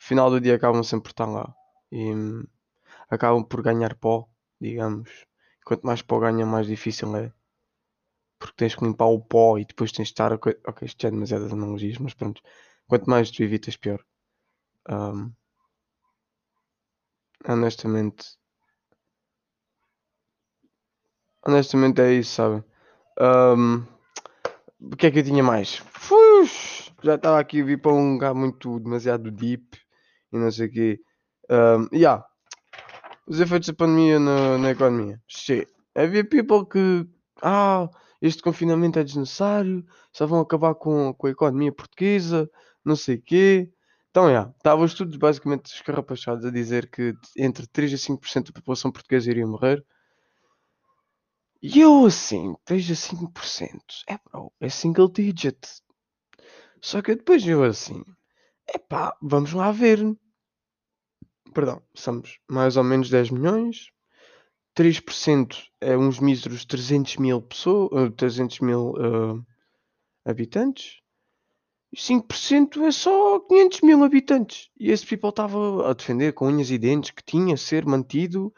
no 0.00 0.06
final 0.06 0.30
do 0.30 0.40
dia 0.40 0.56
acabam 0.56 0.82
sempre 0.82 1.04
por 1.04 1.10
estar 1.10 1.26
lá 1.26 1.54
e 1.90 2.14
hum, 2.14 2.44
acabam 3.10 3.44
por 3.44 3.62
ganhar 3.62 3.94
pó, 3.96 4.28
digamos. 4.60 5.10
Quanto 5.64 5.86
mais 5.86 6.02
pó 6.02 6.18
ganha, 6.20 6.46
mais 6.46 6.66
difícil 6.66 7.16
é. 7.16 7.32
Porque 8.38 8.56
tens 8.58 8.74
que 8.74 8.84
limpar 8.84 9.06
o 9.06 9.20
pó 9.32 9.56
e 9.58 9.64
depois 9.64 9.92
tens 9.92 10.08
de 10.08 10.12
estar. 10.12 10.32
Ok, 10.32 10.46
isto 10.82 11.06
é 11.06 11.10
demasiadas 11.10 11.52
analogias, 11.52 11.98
mas 11.98 12.14
pronto. 12.14 12.42
Quanto 12.88 13.08
mais 13.08 13.30
tu 13.30 13.42
evitas, 13.42 13.76
pior. 13.76 14.00
Um, 14.90 15.32
honestamente, 17.44 18.36
Honestamente 21.46 22.00
é 22.00 22.12
isso, 22.14 22.34
sabe? 22.34 22.64
Um, 23.20 23.84
o 24.80 24.96
que 24.96 25.06
é 25.06 25.10
que 25.10 25.18
eu 25.20 25.24
tinha 25.24 25.42
mais? 25.42 25.76
Fux, 25.76 26.92
já 27.02 27.14
estava 27.16 27.38
aqui 27.40 27.60
a 27.60 27.64
vir 27.64 27.80
para 27.80 27.92
um 27.92 28.12
lugar 28.14 28.34
muito 28.34 28.78
demasiado 28.80 29.30
deep 29.30 29.78
e 30.32 30.38
não 30.38 30.50
sei 30.50 30.66
o 30.68 30.72
quê. 30.72 31.00
Um, 31.50 31.88
yeah. 31.96 32.24
Os 33.26 33.40
efeitos 33.40 33.68
da 33.68 33.74
pandemia 33.74 34.18
na, 34.18 34.58
na 34.58 34.70
economia. 34.70 35.20
Che. 35.26 35.66
Havia 35.94 36.24
people 36.24 36.66
que. 36.66 37.06
Ah, 37.42 37.88
este 38.20 38.40
confinamento 38.42 38.98
é 38.98 39.04
desnecessário, 39.04 39.84
só 40.12 40.26
vão 40.26 40.40
acabar 40.40 40.76
com, 40.76 41.12
com 41.12 41.26
a 41.26 41.30
economia 41.30 41.72
portuguesa, 41.72 42.48
não 42.84 42.94
sei 42.94 43.16
o 43.16 43.22
quê. 43.22 43.68
Então, 44.10 44.24
já, 44.24 44.30
yeah, 44.30 44.54
estavam 44.56 44.84
estudos 44.84 45.16
basicamente 45.16 45.66
escarrapachados 45.66 46.44
a 46.44 46.50
dizer 46.50 46.88
que 46.88 47.14
entre 47.36 47.66
3 47.66 47.94
a 47.94 47.96
5% 47.96 48.46
da 48.46 48.52
população 48.52 48.92
portuguesa 48.92 49.30
iria 49.30 49.46
morrer. 49.46 49.84
E 51.62 51.80
eu 51.80 52.04
assim, 52.04 52.54
3 52.64 52.90
a 52.90 52.94
5%. 52.94 53.70
É 54.08 54.18
bro, 54.18 54.52
é 54.60 54.68
single 54.68 55.08
digit. 55.08 55.58
Só 56.80 57.00
que 57.00 57.14
depois 57.14 57.46
eu 57.46 57.64
assim, 57.64 58.04
é 58.68 58.78
pá, 58.78 59.16
vamos 59.22 59.52
lá 59.52 59.72
ver. 59.72 59.98
Perdão, 61.52 61.82
somos 61.94 62.38
mais 62.50 62.76
ou 62.76 62.84
menos 62.84 63.10
10 63.10 63.30
milhões. 63.30 63.90
3% 64.76 65.54
é 65.80 65.96
uns 65.96 66.18
míseros 66.18 66.64
300 66.64 67.16
mil 67.18 67.42
pessoas, 67.42 68.12
300 68.16 68.60
mil 68.60 68.92
uh, 68.92 69.46
habitantes. 70.24 71.00
E 71.92 71.96
5% 71.96 72.82
é 72.86 72.90
só 72.90 73.38
500 73.40 73.80
mil 73.82 74.02
habitantes. 74.02 74.70
E 74.80 74.90
esse 74.90 75.06
people 75.06 75.28
estava 75.28 75.90
a 75.90 75.92
defender 75.92 76.32
com 76.32 76.46
unhas 76.46 76.70
e 76.70 76.78
dentes 76.78 77.10
que 77.10 77.22
tinha 77.22 77.54
a 77.54 77.58
ser 77.58 77.84
mantido 77.84 78.52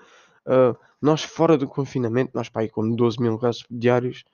Uh, 0.46 0.76
nós 1.00 1.22
fora 1.22 1.56
do 1.56 1.66
confinamento, 1.66 2.32
nós 2.34 2.50
aí 2.54 2.68
com 2.68 2.94
12 2.94 3.20
mil 3.20 3.38
casos 3.38 3.64
diários, 3.70 4.24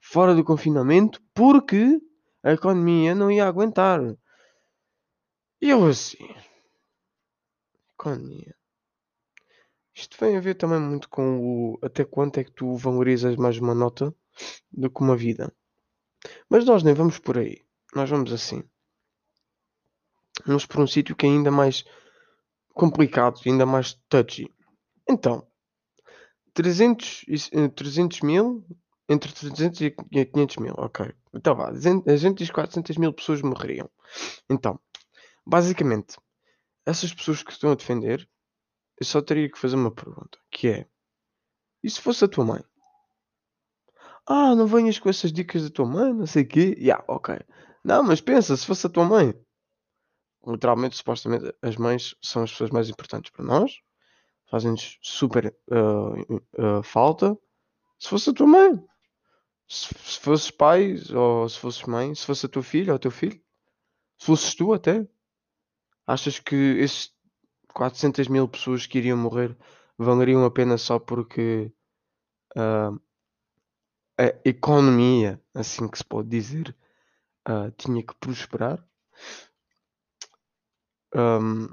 fora 0.00 0.34
do 0.34 0.44
confinamento, 0.44 1.22
porque 1.32 2.00
a 2.42 2.52
economia 2.52 3.14
não 3.14 3.30
ia 3.30 3.46
aguentar. 3.46 4.00
E 5.60 5.70
eu 5.70 5.86
assim, 5.86 6.28
Isto 9.94 10.18
tem 10.18 10.36
a 10.36 10.40
ver 10.40 10.54
também 10.56 10.80
muito 10.80 11.08
com 11.08 11.38
o 11.38 11.78
até 11.82 12.04
quanto 12.04 12.38
é 12.38 12.44
que 12.44 12.52
tu 12.52 12.76
valorizas 12.76 13.36
mais 13.36 13.58
uma 13.58 13.74
nota 13.74 14.14
do 14.72 14.90
que 14.90 15.00
uma 15.00 15.16
vida. 15.16 15.54
Mas 16.48 16.64
nós 16.64 16.82
nem 16.82 16.94
vamos 16.94 17.18
por 17.18 17.38
aí. 17.38 17.62
Nós 17.94 18.10
vamos 18.10 18.32
assim. 18.32 18.62
Vamos 20.44 20.66
por 20.66 20.80
um 20.80 20.86
sítio 20.86 21.14
que 21.14 21.26
é 21.26 21.28
ainda 21.28 21.50
mais 21.50 21.84
complicado, 22.74 23.40
ainda 23.46 23.64
mais 23.64 23.94
touchy. 24.08 24.52
Então, 25.08 25.46
300, 26.52 27.24
300 27.74 28.18
eh, 28.22 28.26
mil, 28.26 28.66
entre 29.08 29.32
300 29.32 29.80
e 29.80 29.90
500 29.90 30.56
mil, 30.56 30.74
ok. 30.76 31.12
Então 31.32 31.54
vá, 31.54 31.70
200 31.70 32.48
e 32.48 32.52
400 32.52 32.96
mil 32.96 33.12
pessoas 33.12 33.42
morreriam. 33.42 33.88
Então, 34.48 34.78
basicamente, 35.46 36.16
essas 36.86 37.12
pessoas 37.12 37.42
que 37.42 37.52
estão 37.52 37.72
a 37.72 37.74
defender, 37.74 38.28
eu 39.00 39.06
só 39.06 39.20
teria 39.20 39.50
que 39.50 39.58
fazer 39.58 39.76
uma 39.76 39.90
pergunta, 39.90 40.38
que 40.50 40.68
é, 40.68 40.86
e 41.82 41.90
se 41.90 42.00
fosse 42.00 42.24
a 42.24 42.28
tua 42.28 42.44
mãe? 42.44 42.64
Ah, 44.26 44.54
não 44.54 44.66
venhas 44.66 44.98
com 44.98 45.10
essas 45.10 45.32
dicas 45.32 45.64
da 45.64 45.70
tua 45.70 45.86
mãe, 45.86 46.12
não 46.12 46.26
sei 46.26 46.44
o 46.44 46.48
quê. 46.48 46.74
Yeah, 46.78 47.04
ok. 47.06 47.38
Não, 47.84 48.02
mas 48.02 48.22
pensa, 48.22 48.56
se 48.56 48.64
fosse 48.64 48.86
a 48.86 48.90
tua 48.90 49.04
mãe. 49.04 49.34
Literalmente, 50.46 50.96
supostamente, 50.96 51.54
as 51.60 51.76
mães 51.76 52.14
são 52.22 52.42
as 52.42 52.50
pessoas 52.50 52.70
mais 52.70 52.88
importantes 52.88 53.30
para 53.30 53.44
nós 53.44 53.82
fazem-nos 54.54 54.98
super 55.02 55.54
uh, 55.68 56.34
uh, 56.34 56.82
falta. 56.84 57.36
Se 57.98 58.08
fosse 58.08 58.30
a 58.30 58.32
tua 58.32 58.46
mãe, 58.46 58.84
se, 59.66 59.86
se 59.86 60.20
fosses 60.20 60.50
pai, 60.50 60.94
ou 61.12 61.48
se 61.48 61.58
fosses 61.58 61.82
mãe, 61.82 62.14
se 62.14 62.24
fosse 62.24 62.46
a 62.46 62.48
tua 62.48 62.62
filha 62.62 62.92
ou 62.92 62.96
o 62.96 63.00
teu 63.00 63.10
filho, 63.10 63.40
se 64.18 64.26
fosses 64.26 64.54
tu 64.54 64.72
até, 64.72 65.06
achas 66.06 66.38
que 66.38 66.54
esses 66.54 67.12
400 67.72 68.28
mil 68.28 68.48
pessoas 68.48 68.86
que 68.86 68.98
iriam 68.98 69.18
morrer 69.18 69.56
valeriam 69.98 70.44
a 70.44 70.50
pena 70.50 70.78
só 70.78 70.98
porque 70.98 71.72
uh, 72.56 73.00
a 74.18 74.26
economia, 74.44 75.40
assim 75.54 75.88
que 75.88 75.98
se 75.98 76.04
pode 76.04 76.28
dizer, 76.28 76.74
uh, 77.48 77.70
tinha 77.76 78.02
que 78.02 78.14
prosperar? 78.14 78.84
Um, 81.14 81.68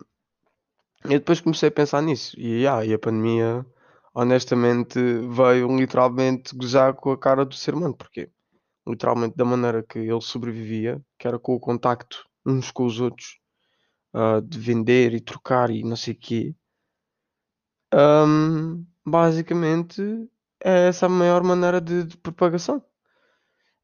eu 1.04 1.20
depois 1.20 1.42
comecei 1.42 1.70
a 1.70 1.72
pensar 1.72 2.02
nisso. 2.02 2.40
E, 2.40 2.62
yeah, 2.62 2.86
e 2.86 2.94
a 2.94 3.00
pandemia, 3.00 3.66
honestamente, 4.14 5.00
veio 5.30 5.76
literalmente 5.76 6.56
gozar 6.56 6.94
com 6.94 7.12
a 7.12 7.18
cara 7.18 7.46
do 7.46 7.56
ser 7.56 7.74
humano. 7.74 7.96
Porque 7.96 8.30
literalmente 8.88 9.36
da 9.36 9.46
maneira 9.46 9.84
que 9.84 10.00
ele 10.00 10.22
sobrevivia, 10.22 11.02
que 11.18 11.28
era 11.28 11.40
com 11.40 11.56
o 11.56 11.60
contacto 11.60 12.26
uns 12.46 12.72
com 12.72 12.86
os 12.86 13.00
outros, 13.00 13.41
uh, 14.14 14.42
de 14.42 14.60
vender 14.60 15.14
e 15.14 15.22
trocar 15.22 15.70
e 15.70 15.84
não 15.84 15.96
sei 15.96 16.14
o 16.14 16.18
quê. 16.18 16.56
Um, 17.94 18.86
basicamente 19.06 20.02
é 20.64 20.88
essa 20.88 21.08
a 21.08 21.10
maior 21.10 21.44
maneira 21.44 21.82
de, 21.82 22.04
de 22.04 22.18
propagação. 22.18 22.84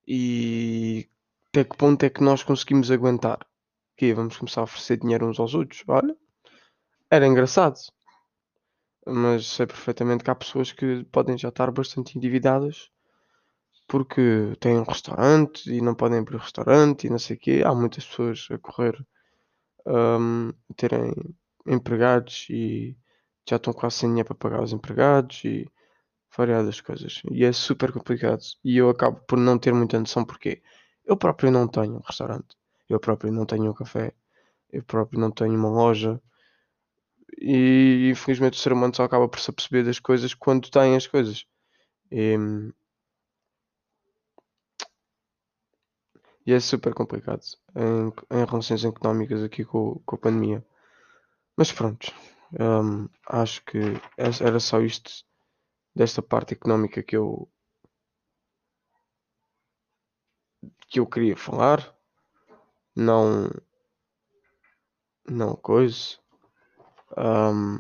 E 0.08 1.10
até 1.50 1.64
que 1.64 1.78
ponto 1.78 2.04
é 2.04 2.10
que 2.10 2.24
nós 2.24 2.44
conseguimos 2.44 2.90
aguentar? 2.92 3.46
Que 3.98 4.14
vamos 4.14 4.38
começar 4.38 4.62
a 4.62 4.64
oferecer 4.66 4.98
dinheiro 4.98 5.28
uns 5.28 5.40
aos 5.40 5.54
outros? 5.54 5.84
Olha, 5.88 6.16
era 7.12 7.28
engraçado. 7.28 7.78
Mas 9.06 9.48
sei 9.48 9.66
perfeitamente 9.66 10.24
que 10.24 10.30
há 10.30 10.36
pessoas 10.36 10.72
que 10.72 11.04
podem 11.06 11.38
já 11.38 11.50
estar 11.50 11.72
bastante 11.72 12.18
endividadas 12.18 12.90
porque 13.88 14.54
têm 14.60 14.78
um 14.78 14.84
restaurante 14.84 15.72
e 15.72 15.82
não 15.82 15.96
podem 15.96 16.20
abrir 16.20 16.36
o 16.36 16.40
restaurante 16.40 17.08
e 17.08 17.10
não 17.10 17.18
sei 17.18 17.38
o 17.38 17.40
quê. 17.40 17.64
Há 17.66 17.74
muitas 17.74 18.06
pessoas 18.06 18.48
a 18.52 18.58
correr, 18.58 18.96
a 19.88 20.74
terem 20.76 21.14
empregados 21.66 22.48
e 22.50 22.98
já 23.48 23.56
estão 23.56 23.74
quase 23.74 23.98
sem 23.98 24.10
dinheiro 24.10 24.28
para 24.28 24.36
pagar 24.36 24.62
os 24.62 24.74
empregados 24.74 25.44
e 25.46 25.70
variadas 26.36 26.82
coisas. 26.82 27.22
E 27.32 27.46
é 27.46 27.52
super 27.52 27.92
complicado. 27.92 28.42
E 28.64 28.78
eu 28.78 28.90
acabo 28.90 29.20
por 29.28 29.38
não 29.38 29.58
ter 29.58 29.74
muita 29.74 30.00
noção 30.00 30.26
porque 30.26 30.62
eu 31.06 31.16
próprio 31.16 31.52
não 31.52 31.68
tenho 31.68 31.96
um 31.96 32.02
restaurante, 32.02 32.56
eu 32.90 33.00
próprio 33.00 33.32
não 33.32 33.46
tenho 33.46 33.70
um 33.70 33.74
café, 33.74 34.14
eu 34.72 34.84
próprio 34.84 35.20
não 35.20 35.32
tenho 35.32 35.56
uma 35.56 35.70
loja. 35.70 36.22
E 37.40 38.10
infelizmente 38.12 38.54
o 38.56 38.62
ser 38.62 38.74
humano 38.74 38.96
só 38.96 39.04
acaba 39.04 39.28
por 39.28 39.40
se 39.40 39.50
aperceber 39.50 39.86
das 39.86 40.00
coisas 40.00 40.34
quando 40.34 40.70
tem 40.70 40.96
as 40.96 41.08
coisas. 41.08 41.46
E, 42.12 42.36
e 46.48 46.54
é 46.54 46.60
super 46.62 46.94
complicado 46.94 47.44
em, 47.76 48.08
em 48.38 48.46
relações 48.46 48.86
económicas 48.86 49.44
aqui 49.44 49.66
com, 49.66 50.02
com 50.06 50.16
a 50.16 50.20
pandemia. 50.20 50.66
Mas 51.58 51.72
pronto, 51.74 52.14
hum, 52.60 53.10
acho 53.28 53.64
que 53.66 53.80
era 54.18 54.60
só 54.60 54.82
isto 54.82 55.12
desta 55.96 56.22
parte 56.22 56.54
económica 56.54 57.04
que 57.04 57.18
eu 57.18 57.50
que 60.90 61.00
eu 61.00 61.06
queria 61.06 61.36
falar. 61.36 61.94
Não, 62.96 63.50
não 65.30 65.56
coisa. 65.56 66.18
Hum, 67.18 67.80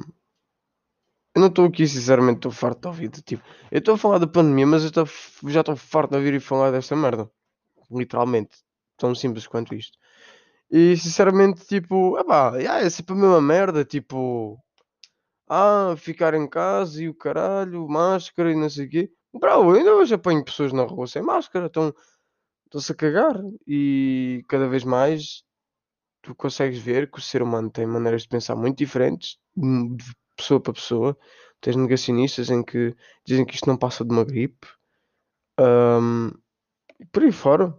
eu 1.33 1.39
não 1.41 1.47
estou 1.47 1.65
aqui, 1.65 1.87
sinceramente, 1.87 2.37
estou 2.39 2.51
farto 2.51 2.81
de 2.81 2.87
ouvir. 2.87 3.09
Tipo, 3.09 3.43
eu 3.71 3.79
estou 3.79 3.93
a 3.95 3.97
falar 3.97 4.17
da 4.17 4.27
pandemia, 4.27 4.67
mas 4.67 4.83
eu 4.83 4.91
tô 4.91 5.05
já 5.49 5.61
estou 5.61 5.75
farto 5.77 6.11
de 6.11 6.17
ouvir 6.17 6.33
e 6.33 6.39
falar 6.39 6.71
desta 6.71 6.95
merda. 6.95 7.31
Literalmente. 7.91 8.57
Tão 8.97 9.13
simples 9.15 9.47
quanto 9.47 9.75
isto. 9.75 9.97
E 10.71 10.97
sinceramente, 10.97 11.65
tipo, 11.65 12.17
epá, 12.19 12.57
yeah, 12.57 12.85
é 12.85 12.89
sempre 12.89 13.13
a 13.13 13.17
mesma 13.17 13.41
merda. 13.41 13.85
Tipo, 13.85 14.59
ah, 15.49 15.95
ficar 15.97 16.33
em 16.33 16.47
casa 16.47 17.01
e 17.03 17.09
o 17.09 17.15
caralho, 17.15 17.87
máscara 17.87 18.51
e 18.51 18.55
não 18.55 18.69
sei 18.69 18.85
o 18.85 18.89
quê. 18.89 19.11
Bro, 19.33 19.73
ainda 19.75 19.95
hoje 19.95 20.13
apanho 20.15 20.43
pessoas 20.43 20.73
na 20.73 20.83
rua 20.83 21.07
sem 21.07 21.21
máscara, 21.21 21.67
estão, 21.67 21.93
estão-se 22.65 22.91
a 22.91 22.95
cagar. 22.95 23.35
E 23.67 24.43
cada 24.49 24.67
vez 24.67 24.83
mais 24.83 25.43
tu 26.21 26.35
consegues 26.35 26.79
ver 26.79 27.09
que 27.11 27.19
o 27.19 27.21
ser 27.21 27.41
humano 27.41 27.69
tem 27.71 27.85
maneiras 27.85 28.23
de 28.23 28.29
pensar 28.29 28.55
muito 28.55 28.77
diferentes, 28.77 29.37
hum, 29.57 29.95
de 29.95 30.05
pessoa 30.35 30.61
para 30.61 30.73
pessoa. 30.73 31.17
Tens 31.61 31.75
negacionistas 31.75 32.49
em 32.49 32.63
que 32.63 32.95
dizem 33.25 33.45
que 33.45 33.55
isto 33.55 33.67
não 33.67 33.77
passa 33.77 34.05
de 34.05 34.11
uma 34.11 34.25
gripe. 34.25 34.67
Hum, 35.59 36.31
e 36.99 37.05
por 37.05 37.23
aí 37.23 37.31
fora, 37.31 37.75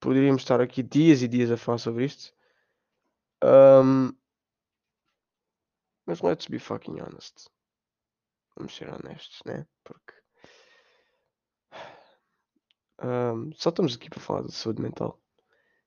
poderíamos 0.00 0.42
estar 0.42 0.60
aqui 0.60 0.82
dias 0.82 1.22
e 1.22 1.28
dias 1.28 1.50
a 1.50 1.56
falar 1.56 1.78
sobre 1.78 2.04
isto. 2.04 2.34
Hum, 3.42 4.12
mas 6.06 6.20
let's 6.20 6.46
be 6.46 6.58
fucking 6.58 7.00
honest. 7.00 7.48
Vamos 8.56 8.74
ser 8.74 8.88
honestos, 8.88 9.40
né? 9.46 9.66
Porque 9.84 10.14
hum, 13.02 13.50
só 13.54 13.70
estamos 13.70 13.94
aqui 13.96 14.10
para 14.10 14.20
falar 14.20 14.42
de 14.42 14.52
saúde 14.52 14.82
mental. 14.82 15.20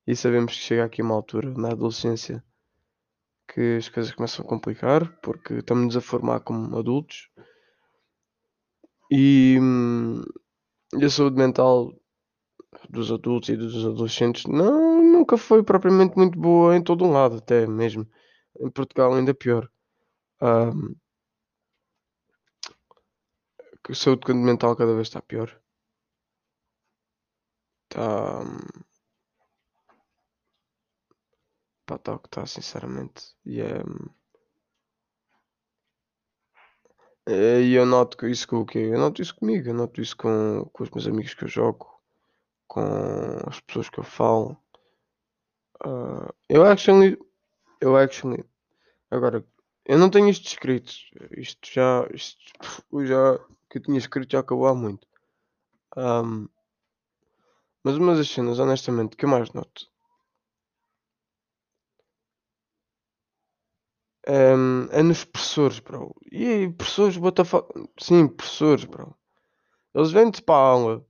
E 0.08 0.16
sabemos 0.16 0.54
que 0.54 0.60
chega 0.60 0.86
aqui 0.86 1.02
uma 1.02 1.16
altura 1.16 1.52
na 1.52 1.72
adolescência 1.72 2.44
que 3.48 3.78
as 3.78 3.90
coisas 3.90 4.14
começam 4.14 4.46
a 4.46 4.48
complicar 4.48 5.20
porque 5.22 5.56
estamos-nos 5.56 5.96
a 5.98 6.02
formar 6.02 6.40
como 6.42 6.78
adultos 6.78 7.30
e, 9.12 9.58
hum, 9.62 10.22
e 10.94 11.06
a 11.06 11.10
saúde 11.10 11.38
mental 11.38 11.94
dos 12.90 13.12
adultos 13.12 13.50
e 13.50 13.58
dos 13.58 13.86
adolescentes 13.86 14.46
não, 14.46 15.02
nunca 15.04 15.38
foi 15.38 15.64
propriamente 15.64 16.16
muito 16.18 16.38
boa 16.40 16.76
em 16.76 16.84
todo 16.84 17.06
um 17.06 17.12
lado, 17.12 17.38
até 17.38 17.68
mesmo 17.68 18.08
em 18.60 18.70
Portugal 18.70 19.14
ainda 19.14 19.34
pior. 19.34 19.70
Hum, 20.42 20.96
que 23.84 23.92
a 23.94 23.96
saúde 23.96 24.34
mental 24.34 24.76
cada 24.76 24.94
vez 24.96 25.08
está 25.08 25.22
pior. 25.22 25.50
Está. 27.90 28.44
Pá, 31.86 31.96
está 31.96 32.14
o 32.16 32.20
que 32.20 32.28
está, 32.28 32.46
sinceramente. 32.46 33.36
E 33.46 33.62
é. 33.62 33.82
E 37.28 37.74
eu 37.74 37.86
noto 37.86 38.28
isso 38.28 38.48
com 38.48 38.58
o 38.58 38.66
quê? 38.66 38.80
Eu 38.80 39.00
noto 39.00 39.22
isso 39.22 39.36
comigo, 39.36 39.68
eu 39.70 39.74
noto 39.74 40.02
isso 40.02 40.16
com, 40.16 40.70
com 40.72 40.84
os 40.84 40.90
meus 40.92 41.08
amigos 41.08 41.34
que 41.34 41.44
eu 41.44 41.48
jogo, 41.48 41.95
com 42.68 42.82
as 43.48 43.60
pessoas 43.62 43.90
que 43.90 44.00
eu 44.00 44.04
falo. 44.04 44.58
Ah, 45.84 46.34
eu 46.50 46.64
actually. 46.66 47.18
Eu 47.82 47.96
actually. 47.98 48.44
Agora, 49.12 49.46
eu 49.86 49.98
não 49.98 50.10
tenho 50.10 50.30
isto 50.30 50.48
escrito. 50.48 50.94
Isto 51.38 51.70
já. 51.72 52.08
Isto 52.14 52.38
já. 53.06 53.40
que 53.70 53.78
eu 53.80 53.82
tinha 53.84 53.98
escrito 53.98 54.32
já 54.32 54.40
acabou 54.40 54.68
há 54.68 54.76
muito. 54.76 55.08
Ahm, 55.98 56.48
mas 57.84 57.96
uma 57.98 58.16
das 58.16 58.30
cenas, 58.30 58.60
honestamente, 58.60 59.16
que 59.16 59.26
eu 59.26 59.30
mais 59.30 59.52
noto 59.54 59.90
Hum, 64.28 64.88
é 64.92 65.04
nos 65.04 65.24
professores, 65.24 65.80
bro. 65.80 66.16
E 66.32 66.48
aí, 66.48 66.72
professores, 66.74 67.18
what 67.18 67.36
the 67.36 67.44
fuck? 67.46 67.68
Sim, 68.00 68.28
professores, 68.28 68.84
bro. 68.86 69.16
Eles 69.96 70.12
vêm-te 70.12 70.42
para 70.42 70.56
a 70.56 70.68
aula, 70.70 71.08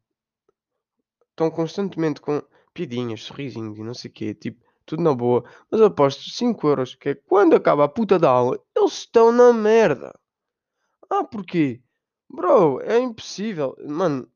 estão 1.36 1.52
constantemente 1.52 2.22
com 2.22 2.42
piadinhas, 2.74 3.24
sorrisinhos 3.24 3.78
e 3.78 3.84
não 3.84 3.94
sei 3.94 4.10
o 4.10 4.14
quê, 4.14 4.34
tipo, 4.34 4.64
tudo 4.86 5.04
na 5.04 5.14
boa. 5.14 5.44
Mas 5.70 5.82
aposto 5.82 6.30
5 6.30 6.68
euros 6.68 6.96
que 6.96 7.10
é 7.10 7.16
quando 7.16 7.56
acaba 7.56 7.84
a 7.84 7.90
puta 7.90 8.18
da 8.18 8.30
aula, 8.30 8.60
eles 8.76 8.94
estão 8.94 9.32
na 9.32 9.52
merda. 9.52 10.18
Ah, 11.10 11.24
porquê? 11.24 11.82
Bro, 12.30 12.82
é 12.82 12.98
impossível. 13.00 13.76
Mano, 13.86 14.30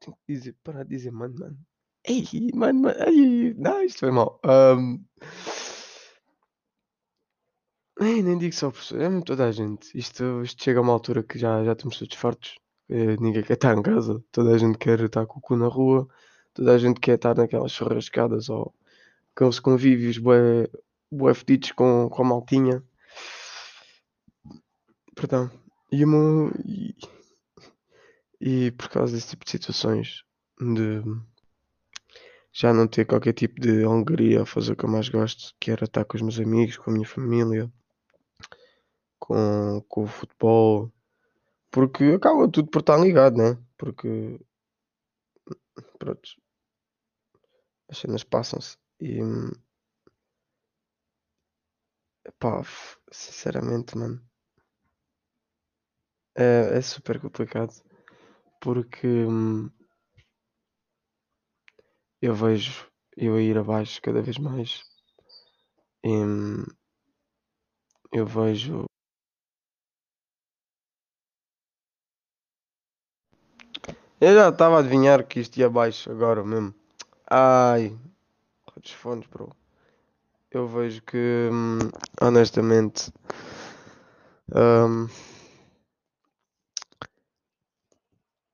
tenho 0.00 0.16
que 0.16 0.32
dizer, 0.32 0.56
parar 0.62 0.84
de 0.84 0.90
dizer, 0.90 1.10
mano, 1.10 1.34
mano. 1.38 1.58
Ei, 2.04 2.24
mano, 2.54 2.82
mano, 2.82 3.00
ei, 3.06 3.54
não, 3.54 3.82
isto 3.82 4.00
foi 4.00 4.10
mal. 4.10 4.40
Um, 4.44 5.04
Ei, 8.00 8.22
nem 8.22 8.38
digo 8.38 8.54
só 8.54 8.70
professor, 8.70 9.00
é 9.00 9.20
toda 9.22 9.46
a 9.46 9.52
gente. 9.52 9.90
Isto, 9.96 10.42
isto 10.42 10.62
chega 10.62 10.78
a 10.78 10.82
uma 10.82 10.92
altura 10.92 11.22
que 11.22 11.36
já, 11.36 11.64
já 11.64 11.72
estamos 11.72 11.98
todos 11.98 12.16
fartos. 12.16 12.56
Eh, 12.90 13.16
ninguém 13.20 13.42
quer 13.42 13.54
estar 13.54 13.76
em 13.76 13.82
casa, 13.82 14.22
toda 14.32 14.54
a 14.54 14.58
gente 14.58 14.78
quer 14.78 15.00
estar 15.00 15.26
com 15.26 15.38
o 15.38 15.42
cu 15.42 15.56
na 15.56 15.68
rua, 15.68 16.08
toda 16.54 16.74
a 16.74 16.78
gente 16.78 17.00
quer 17.00 17.16
estar 17.16 17.36
naquelas 17.36 17.72
churrascadas 17.72 18.48
ou 18.48 18.74
aqueles 19.34 19.60
convívios 19.60 20.18
bué, 20.18 20.68
bué 21.10 21.34
fedidos 21.34 21.72
com, 21.72 22.08
com 22.08 22.22
a 22.22 22.24
maltinha. 22.24 22.82
Perdão. 25.14 25.50
E, 25.92 26.04
uma, 26.04 26.50
e, 26.64 26.94
e 28.40 28.70
por 28.72 28.88
causa 28.88 29.14
desse 29.14 29.28
tipo 29.30 29.44
de 29.44 29.50
situações, 29.50 30.22
de 30.60 31.02
já 32.52 32.72
não 32.72 32.88
ter 32.88 33.04
qualquer 33.04 33.32
tipo 33.34 33.60
de 33.60 33.84
alegria 33.84 34.42
a 34.42 34.46
fazer 34.46 34.72
o 34.72 34.76
que 34.76 34.84
eu 34.84 34.88
mais 34.90 35.08
gosto, 35.08 35.54
que 35.60 35.70
era 35.70 35.84
estar 35.84 36.04
com 36.04 36.16
os 36.16 36.22
meus 36.22 36.40
amigos, 36.40 36.76
com 36.76 36.90
a 36.90 36.92
minha 36.94 37.06
família, 37.06 37.70
com, 39.18 39.84
com 39.88 40.04
o 40.04 40.06
futebol, 40.06 40.92
porque 41.70 42.04
acaba 42.16 42.50
tudo 42.50 42.70
por 42.70 42.80
estar 42.80 42.98
ligado, 42.98 43.36
né? 43.36 43.58
Porque 43.76 44.38
pronto, 45.98 46.28
as 47.90 47.98
cenas 47.98 48.24
passam-se 48.24 48.76
e 49.00 49.20
pá, 52.38 52.62
sinceramente, 53.12 53.96
mano, 53.96 54.20
é, 56.36 56.78
é 56.78 56.82
super 56.82 57.20
complicado 57.20 57.72
porque 58.60 59.26
eu 62.22 62.34
vejo 62.34 62.88
eu 63.16 63.34
a 63.34 63.40
ir 63.42 63.58
abaixo 63.58 64.00
cada 64.00 64.22
vez 64.22 64.38
mais 64.38 64.82
e 66.04 66.10
eu 68.12 68.26
vejo 68.26 68.87
eu 74.20 74.34
já 74.34 74.48
estava 74.48 74.76
a 74.76 74.78
adivinhar 74.80 75.24
que 75.26 75.40
isto 75.40 75.56
ia 75.58 75.66
abaixo 75.66 76.10
agora 76.10 76.44
mesmo. 76.44 76.74
Ai, 77.30 77.96
dos 78.82 78.92
fones, 78.92 79.26
bro. 79.26 79.50
Eu 80.50 80.66
vejo 80.68 81.02
que 81.02 81.50
hum, 81.52 81.78
honestamente 82.20 83.12
hum, 84.54 85.08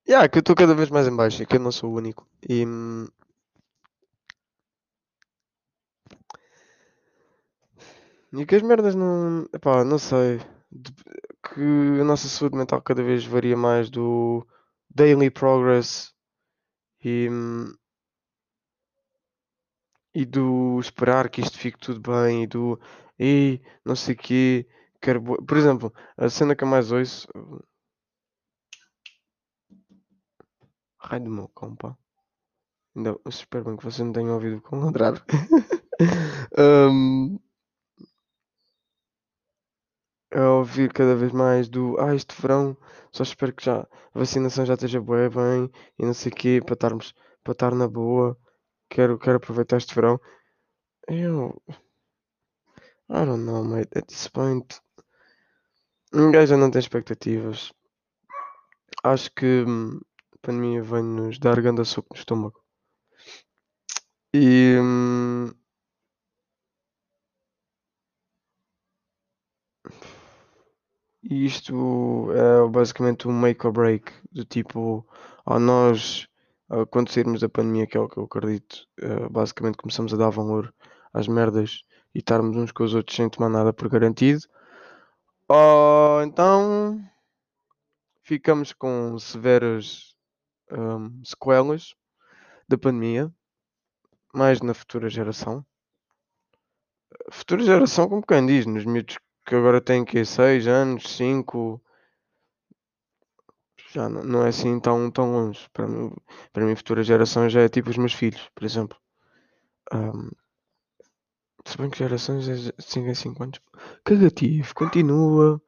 yeah, 0.08 0.28
que 0.28 0.38
eu 0.38 0.40
estou 0.40 0.54
cada 0.56 0.74
vez 0.74 0.90
mais 0.90 1.06
em 1.06 1.16
baixo 1.16 1.42
e 1.42 1.46
que 1.46 1.56
eu 1.56 1.60
não 1.60 1.72
sou 1.72 1.90
o 1.92 1.96
único. 1.96 2.26
E 2.48 2.64
hum, 2.66 3.06
E 8.36 8.44
que 8.46 8.56
as 8.56 8.62
merdas 8.62 8.94
não. 8.94 9.46
Epá, 9.52 9.84
não 9.84 9.98
sei. 9.98 10.40
Que 11.42 12.00
a 12.00 12.04
nossa 12.04 12.28
saúde 12.28 12.56
mental 12.56 12.82
cada 12.82 13.02
vez 13.02 13.24
varia 13.24 13.56
mais 13.56 13.88
do 13.90 14.44
daily 14.94 15.30
progress 15.30 16.12
e, 17.02 17.28
hum, 17.30 17.74
e 20.14 20.24
do 20.24 20.78
esperar 20.80 21.28
que 21.28 21.40
isto 21.40 21.58
fique 21.58 21.78
tudo 21.78 22.00
bem 22.00 22.44
e 22.44 22.46
do 22.46 22.80
e 23.18 23.60
não 23.84 23.96
sei 23.96 24.14
quê. 24.14 24.66
Quero 25.00 25.20
bo-" 25.20 25.42
Por 25.44 25.56
exemplo, 25.56 25.92
a 26.16 26.28
cena 26.28 26.54
que 26.56 26.64
eu 26.64 26.68
mais 26.68 26.92
ouço. 26.92 27.28
Raio 30.98 31.24
do 31.24 31.30
meu 31.30 31.48
pá. 31.76 31.96
Ainda, 32.96 33.18
espero 33.28 33.64
bem 33.64 33.76
que 33.76 33.84
você 33.84 34.02
não 34.04 34.12
tenha 34.12 34.32
ouvido 34.32 34.56
o 34.58 34.62
cão 34.62 34.80
ladrar. 34.80 35.24
Hum, 40.34 40.40
a 40.40 40.50
ouvir 40.58 40.92
cada 40.92 41.14
vez 41.14 41.32
mais 41.32 41.68
do 41.68 41.98
ah, 42.00 42.14
este 42.14 42.34
verão, 42.40 42.76
só 43.12 43.22
espero 43.22 43.52
que 43.52 43.64
já 43.64 43.80
a 43.80 44.18
vacinação 44.18 44.66
já 44.66 44.74
esteja 44.74 45.00
bué 45.00 45.28
bem 45.28 45.70
e 45.98 46.04
não 46.04 46.14
sei 46.14 46.32
o 46.32 46.34
quê, 46.34 46.60
para 46.64 46.74
estarmos, 46.74 47.14
para 47.42 47.52
estar 47.52 47.74
na 47.74 47.88
boa. 47.88 48.36
Quero, 48.88 49.18
quero 49.18 49.36
aproveitar 49.36 49.76
este 49.76 49.94
verão. 49.94 50.20
Eu, 51.08 51.62
I 53.10 53.24
don't 53.24 53.44
know, 53.44 53.64
mate. 53.64 53.96
At 53.96 54.06
this 54.06 54.28
point, 54.28 54.80
um 56.12 56.30
gajo 56.30 56.50
já 56.50 56.56
não 56.56 56.70
tem 56.70 56.80
expectativas. 56.80 57.72
Acho 59.02 59.30
que 59.32 59.64
hum, 59.66 60.00
a 60.32 60.38
pandemia 60.40 60.82
vem-nos 60.82 61.38
dar 61.38 61.60
grande 61.60 61.84
soco 61.84 62.08
no 62.14 62.18
estômago. 62.18 62.64
E 64.32 64.78
hum, 64.80 65.52
E 71.34 71.46
isto 71.46 72.30
é 72.30 72.68
basicamente 72.68 73.26
um 73.26 73.32
make 73.32 73.66
or 73.66 73.72
break, 73.72 74.12
do 74.30 74.44
tipo, 74.44 75.04
ao 75.44 75.58
nós, 75.58 76.28
ah, 76.70 76.86
quando 76.86 77.10
sairmos 77.10 77.40
da 77.40 77.48
pandemia, 77.48 77.88
que 77.88 77.96
é 77.96 78.00
o 78.00 78.08
que 78.08 78.18
eu 78.18 78.22
acredito, 78.22 78.86
ah, 79.02 79.28
basicamente 79.28 79.76
começamos 79.76 80.14
a 80.14 80.16
dar 80.16 80.30
valor 80.30 80.72
às 81.12 81.26
merdas 81.26 81.82
e 82.14 82.20
estarmos 82.20 82.56
uns 82.56 82.70
com 82.70 82.84
os 82.84 82.94
outros 82.94 83.16
sem 83.16 83.28
tomar 83.28 83.48
nada 83.48 83.72
por 83.72 83.88
garantido. 83.88 84.42
Ou 85.48 86.22
então 86.22 87.04
ficamos 88.22 88.72
com 88.72 89.18
severas 89.18 90.14
hum, 90.70 91.20
sequelas 91.24 91.96
da 92.68 92.78
pandemia, 92.78 93.28
mais 94.32 94.60
na 94.60 94.72
futura 94.72 95.08
geração. 95.10 95.66
Futura 97.32 97.64
geração, 97.64 98.08
como 98.08 98.24
quem 98.24 98.46
diz, 98.46 98.66
nos 98.66 98.84
miúdos 98.84 99.18
que 99.44 99.54
agora 99.54 99.80
têm 99.80 100.04
que 100.04 100.24
6 100.24 100.66
anos, 100.66 101.16
5, 101.16 101.80
já 103.92 104.08
não, 104.08 104.24
não 104.24 104.44
é 104.44 104.48
assim 104.48 104.80
tão, 104.80 105.10
tão 105.10 105.32
longe. 105.32 105.68
Para 105.72 105.86
mim, 105.86 106.12
para 106.52 106.64
mim, 106.64 106.74
futura 106.74 107.02
geração 107.02 107.48
já 107.48 107.62
é 107.62 107.68
tipo 107.68 107.90
os 107.90 107.96
meus 107.96 108.12
filhos, 108.12 108.50
por 108.54 108.64
exemplo. 108.64 108.98
Um, 109.92 110.30
se 111.64 111.78
bem 111.78 111.90
que 111.90 111.98
gerações 111.98 112.48
é 112.48 112.72
5 112.78 113.08
em 113.08 113.14
5 113.14 113.42
anos. 113.42 113.60
Cagativo, 114.04 114.74
continua. 114.74 115.62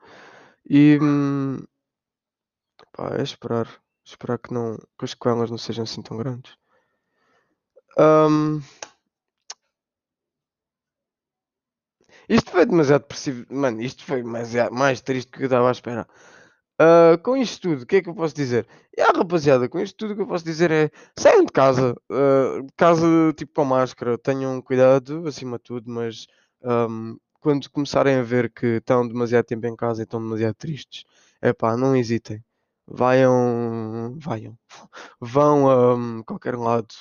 E 0.69 0.99
hum, 1.01 1.59
pá, 2.93 3.17
é 3.17 3.23
esperar. 3.23 3.69
Esperar 4.05 4.39
que, 4.39 4.55
não, 4.55 4.77
que 4.77 5.05
as 5.05 5.11
sequelas 5.11 5.51
não 5.51 5.59
sejam 5.59 5.83
assim 5.85 6.01
tão 6.01 6.17
grandes. 6.17 6.57
Um, 7.99 8.61
isto 12.29 12.51
foi 12.51 12.67
demasiado 12.67 13.03
depressivo. 13.03 13.47
Mano, 13.51 13.81
isto 13.83 14.05
foi 14.05 14.23
mais, 14.23 14.53
mais 14.71 15.01
triste 15.01 15.31
do 15.31 15.37
que 15.39 15.43
eu 15.43 15.47
estava 15.47 15.69
à 15.69 15.73
espera. 15.73 16.07
Uh, 16.81 17.17
com 17.23 17.35
isto 17.39 17.71
tudo, 17.71 17.83
o 17.83 17.87
que 17.87 17.97
é 17.97 18.03
que 18.03 18.09
eu 18.11 18.15
posso 18.15 18.35
dizer? 18.35 18.67
E 18.97 19.01
ah, 19.01 19.11
rapaziada, 19.17 19.67
com 19.67 19.81
isto 19.81 19.97
tudo 19.97 20.13
o 20.13 20.17
que 20.17 20.23
eu 20.23 20.27
posso 20.27 20.45
dizer 20.45 20.71
é 20.71 20.91
saiam 21.19 21.45
de 21.47 21.53
casa, 21.53 21.95
uh, 22.11 22.67
casa 22.77 23.07
tipo 23.35 23.55
com 23.55 23.65
máscara, 23.65 24.19
tenham 24.19 24.61
cuidado 24.61 25.27
acima 25.27 25.57
de 25.57 25.65
tudo, 25.65 25.91
mas 25.91 26.27
um, 26.63 27.17
quando 27.41 27.71
começarem 27.71 28.17
a 28.17 28.23
ver 28.23 28.53
que 28.53 28.67
estão 28.77 29.09
demasiado 29.09 29.47
tempo 29.47 29.67
em 29.67 29.75
casa 29.75 30.03
e 30.03 30.05
estão 30.05 30.21
demasiado 30.21 30.55
tristes, 30.55 31.05
é 31.41 31.51
pá, 31.53 31.77
não 31.79 31.97
hesitem, 31.97 32.45
vaiam, 32.87 34.15
vaiam, 34.19 34.59
vão 35.21 35.71
a 35.71 35.95
um, 35.95 36.23
qualquer 36.23 36.57
lado, 36.57 36.95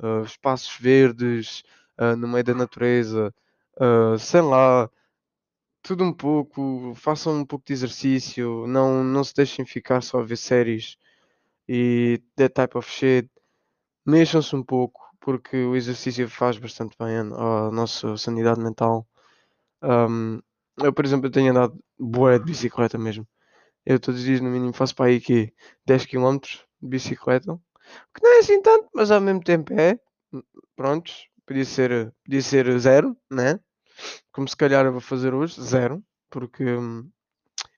uh, 0.00 0.24
espaços 0.24 0.76
verdes, 0.80 1.62
no 2.18 2.26
meio 2.26 2.42
da 2.42 2.54
natureza, 2.54 3.32
sei 4.18 4.40
lá 4.40 4.90
tudo 5.82 6.04
um 6.04 6.12
pouco, 6.12 6.94
façam 6.94 7.40
um 7.40 7.44
pouco 7.44 7.66
de 7.66 7.72
exercício, 7.72 8.66
não, 8.68 9.02
não 9.02 9.24
se 9.24 9.34
deixem 9.34 9.64
ficar 9.64 10.00
só 10.02 10.20
a 10.20 10.24
ver 10.24 10.36
séries 10.36 10.96
e 11.68 12.22
that 12.36 12.54
type 12.54 12.78
of 12.78 12.88
shit. 12.90 13.28
Mexam-se 14.06 14.54
um 14.56 14.62
pouco, 14.62 15.00
porque 15.20 15.56
o 15.56 15.76
exercício 15.76 16.28
faz 16.28 16.58
bastante 16.58 16.96
bem 16.98 17.16
à 17.18 17.70
nossa 17.70 18.16
sanidade 18.16 18.60
mental. 18.60 19.06
Um, 19.82 20.40
eu, 20.78 20.92
por 20.92 21.04
exemplo, 21.04 21.26
eu 21.26 21.30
tenho 21.32 21.50
andado 21.50 21.78
boé 21.98 22.38
de 22.38 22.44
bicicleta 22.44 22.98
mesmo. 22.98 23.26
Eu 23.84 23.98
todos 23.98 24.20
os 24.20 24.26
dias 24.26 24.40
no 24.40 24.50
mínimo 24.50 24.72
faço 24.72 24.94
para 24.94 25.06
aí 25.06 25.20
que 25.20 25.52
10 25.84 26.06
km 26.06 26.38
de 26.40 26.88
bicicleta. 26.88 27.60
Que 28.14 28.22
não 28.22 28.36
é 28.36 28.38
assim 28.38 28.62
tanto, 28.62 28.88
mas 28.94 29.10
ao 29.10 29.20
mesmo 29.20 29.42
tempo 29.42 29.72
é. 29.72 29.98
Prontos, 30.76 31.28
podia 31.46 31.64
ser, 31.64 32.12
podia 32.24 32.42
ser 32.42 32.78
zero, 32.78 33.16
né? 33.30 33.58
como 34.32 34.48
se 34.48 34.56
calhar 34.56 34.84
eu 34.84 34.92
vou 34.92 35.00
fazer 35.00 35.34
hoje, 35.34 35.60
zero, 35.60 36.02
porque 36.30 36.64
hum, 36.64 37.08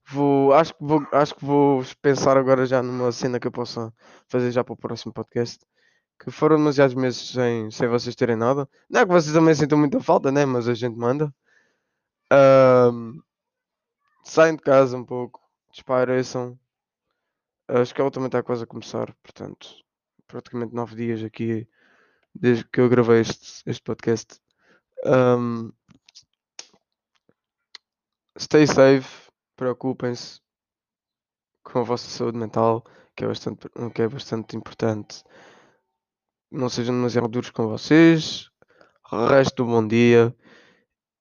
vou, 0.09 0.53
acho 0.55 0.75
que 0.75 0.85
vou, 0.85 1.07
acho 1.13 1.35
que 1.35 1.45
vou 1.45 1.85
pensar 2.01 2.37
agora 2.37 2.67
já 2.67 2.83
numa 2.83 3.13
cena 3.13 3.41
que 3.41 3.47
eu 3.47 3.53
possa 3.53 3.93
fazer 4.29 4.51
já 4.53 4.63
para 4.65 4.75
o 4.75 4.77
próximo 4.77 5.13
podcast. 5.13 5.65
Que 6.19 6.31
foram 6.31 6.57
demasiados 6.57 6.95
meses 6.95 7.31
sem, 7.33 7.71
sem 7.73 7.89
vocês 7.89 8.15
terem 8.15 8.37
nada. 8.37 8.69
Não 8.89 9.01
é 9.01 9.05
que 9.05 9.11
vocês 9.11 9.35
também 9.35 9.55
sintam 9.55 9.77
muita 9.77 10.01
falta, 10.01 10.31
né? 10.31 10.47
Mas 10.47 10.69
a 10.69 10.75
gente 10.75 10.97
manda. 10.97 11.35
Um, 12.93 13.21
saem 14.23 14.55
de 14.55 14.63
casa 14.63 14.97
um 14.97 15.05
pouco, 15.05 15.41
desapareçam. 15.73 16.59
A 17.69 17.81
escola 17.81 18.13
também 18.13 18.29
está 18.29 18.43
quase 18.45 18.63
a 18.63 18.67
começar, 18.67 19.13
portanto, 19.23 19.69
praticamente 20.29 20.75
nove 20.75 20.95
dias 20.95 21.25
aqui 21.25 21.67
desde 22.35 22.65
que 22.65 22.81
eu 22.81 22.89
gravei 22.89 23.21
este, 23.21 23.63
este 23.67 23.83
podcast. 23.83 24.41
Um, 25.07 25.73
stay 28.39 28.67
safe, 28.67 29.31
preocupem-se 29.57 30.41
com 31.63 31.81
a 31.81 31.83
vossa 31.83 32.09
saúde 32.09 32.39
mental, 32.39 32.85
que 33.17 33.25
é 33.25 33.27
bastante, 33.29 33.69
que 33.95 34.03
é 34.03 34.09
bastante 34.09 34.57
importante. 34.57 35.23
Não 36.51 36.69
sejam 36.69 36.95
demasiado 36.95 37.29
duros 37.29 37.51
com 37.51 37.67
vocês. 37.69 38.51
Resto 39.11 39.65
do 39.65 39.67
bom 39.67 39.87
dia. 39.87 40.35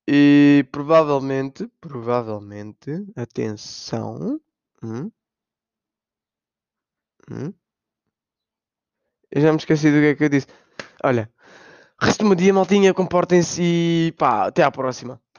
E 0.07 0.67
provavelmente, 0.71 1.67
provavelmente, 1.79 2.91
atenção. 3.15 4.39
Hum? 4.83 5.11
Hum? 7.29 7.53
Eu 9.31 9.41
já 9.41 9.51
me 9.51 9.57
esqueci 9.57 9.89
do 9.89 9.97
que 9.99 10.05
é 10.07 10.15
que 10.15 10.23
eu 10.25 10.29
disse. 10.29 10.47
Olha, 11.05 11.29
resto 12.01 12.23
do 12.23 12.29
bom 12.29 12.35
dia, 12.35 12.53
maltinha, 12.53 12.93
comportem-se 12.93 13.61
e 13.61 14.13
pá, 14.17 14.47
até 14.47 14.63
à 14.63 14.71
próxima. 14.71 15.21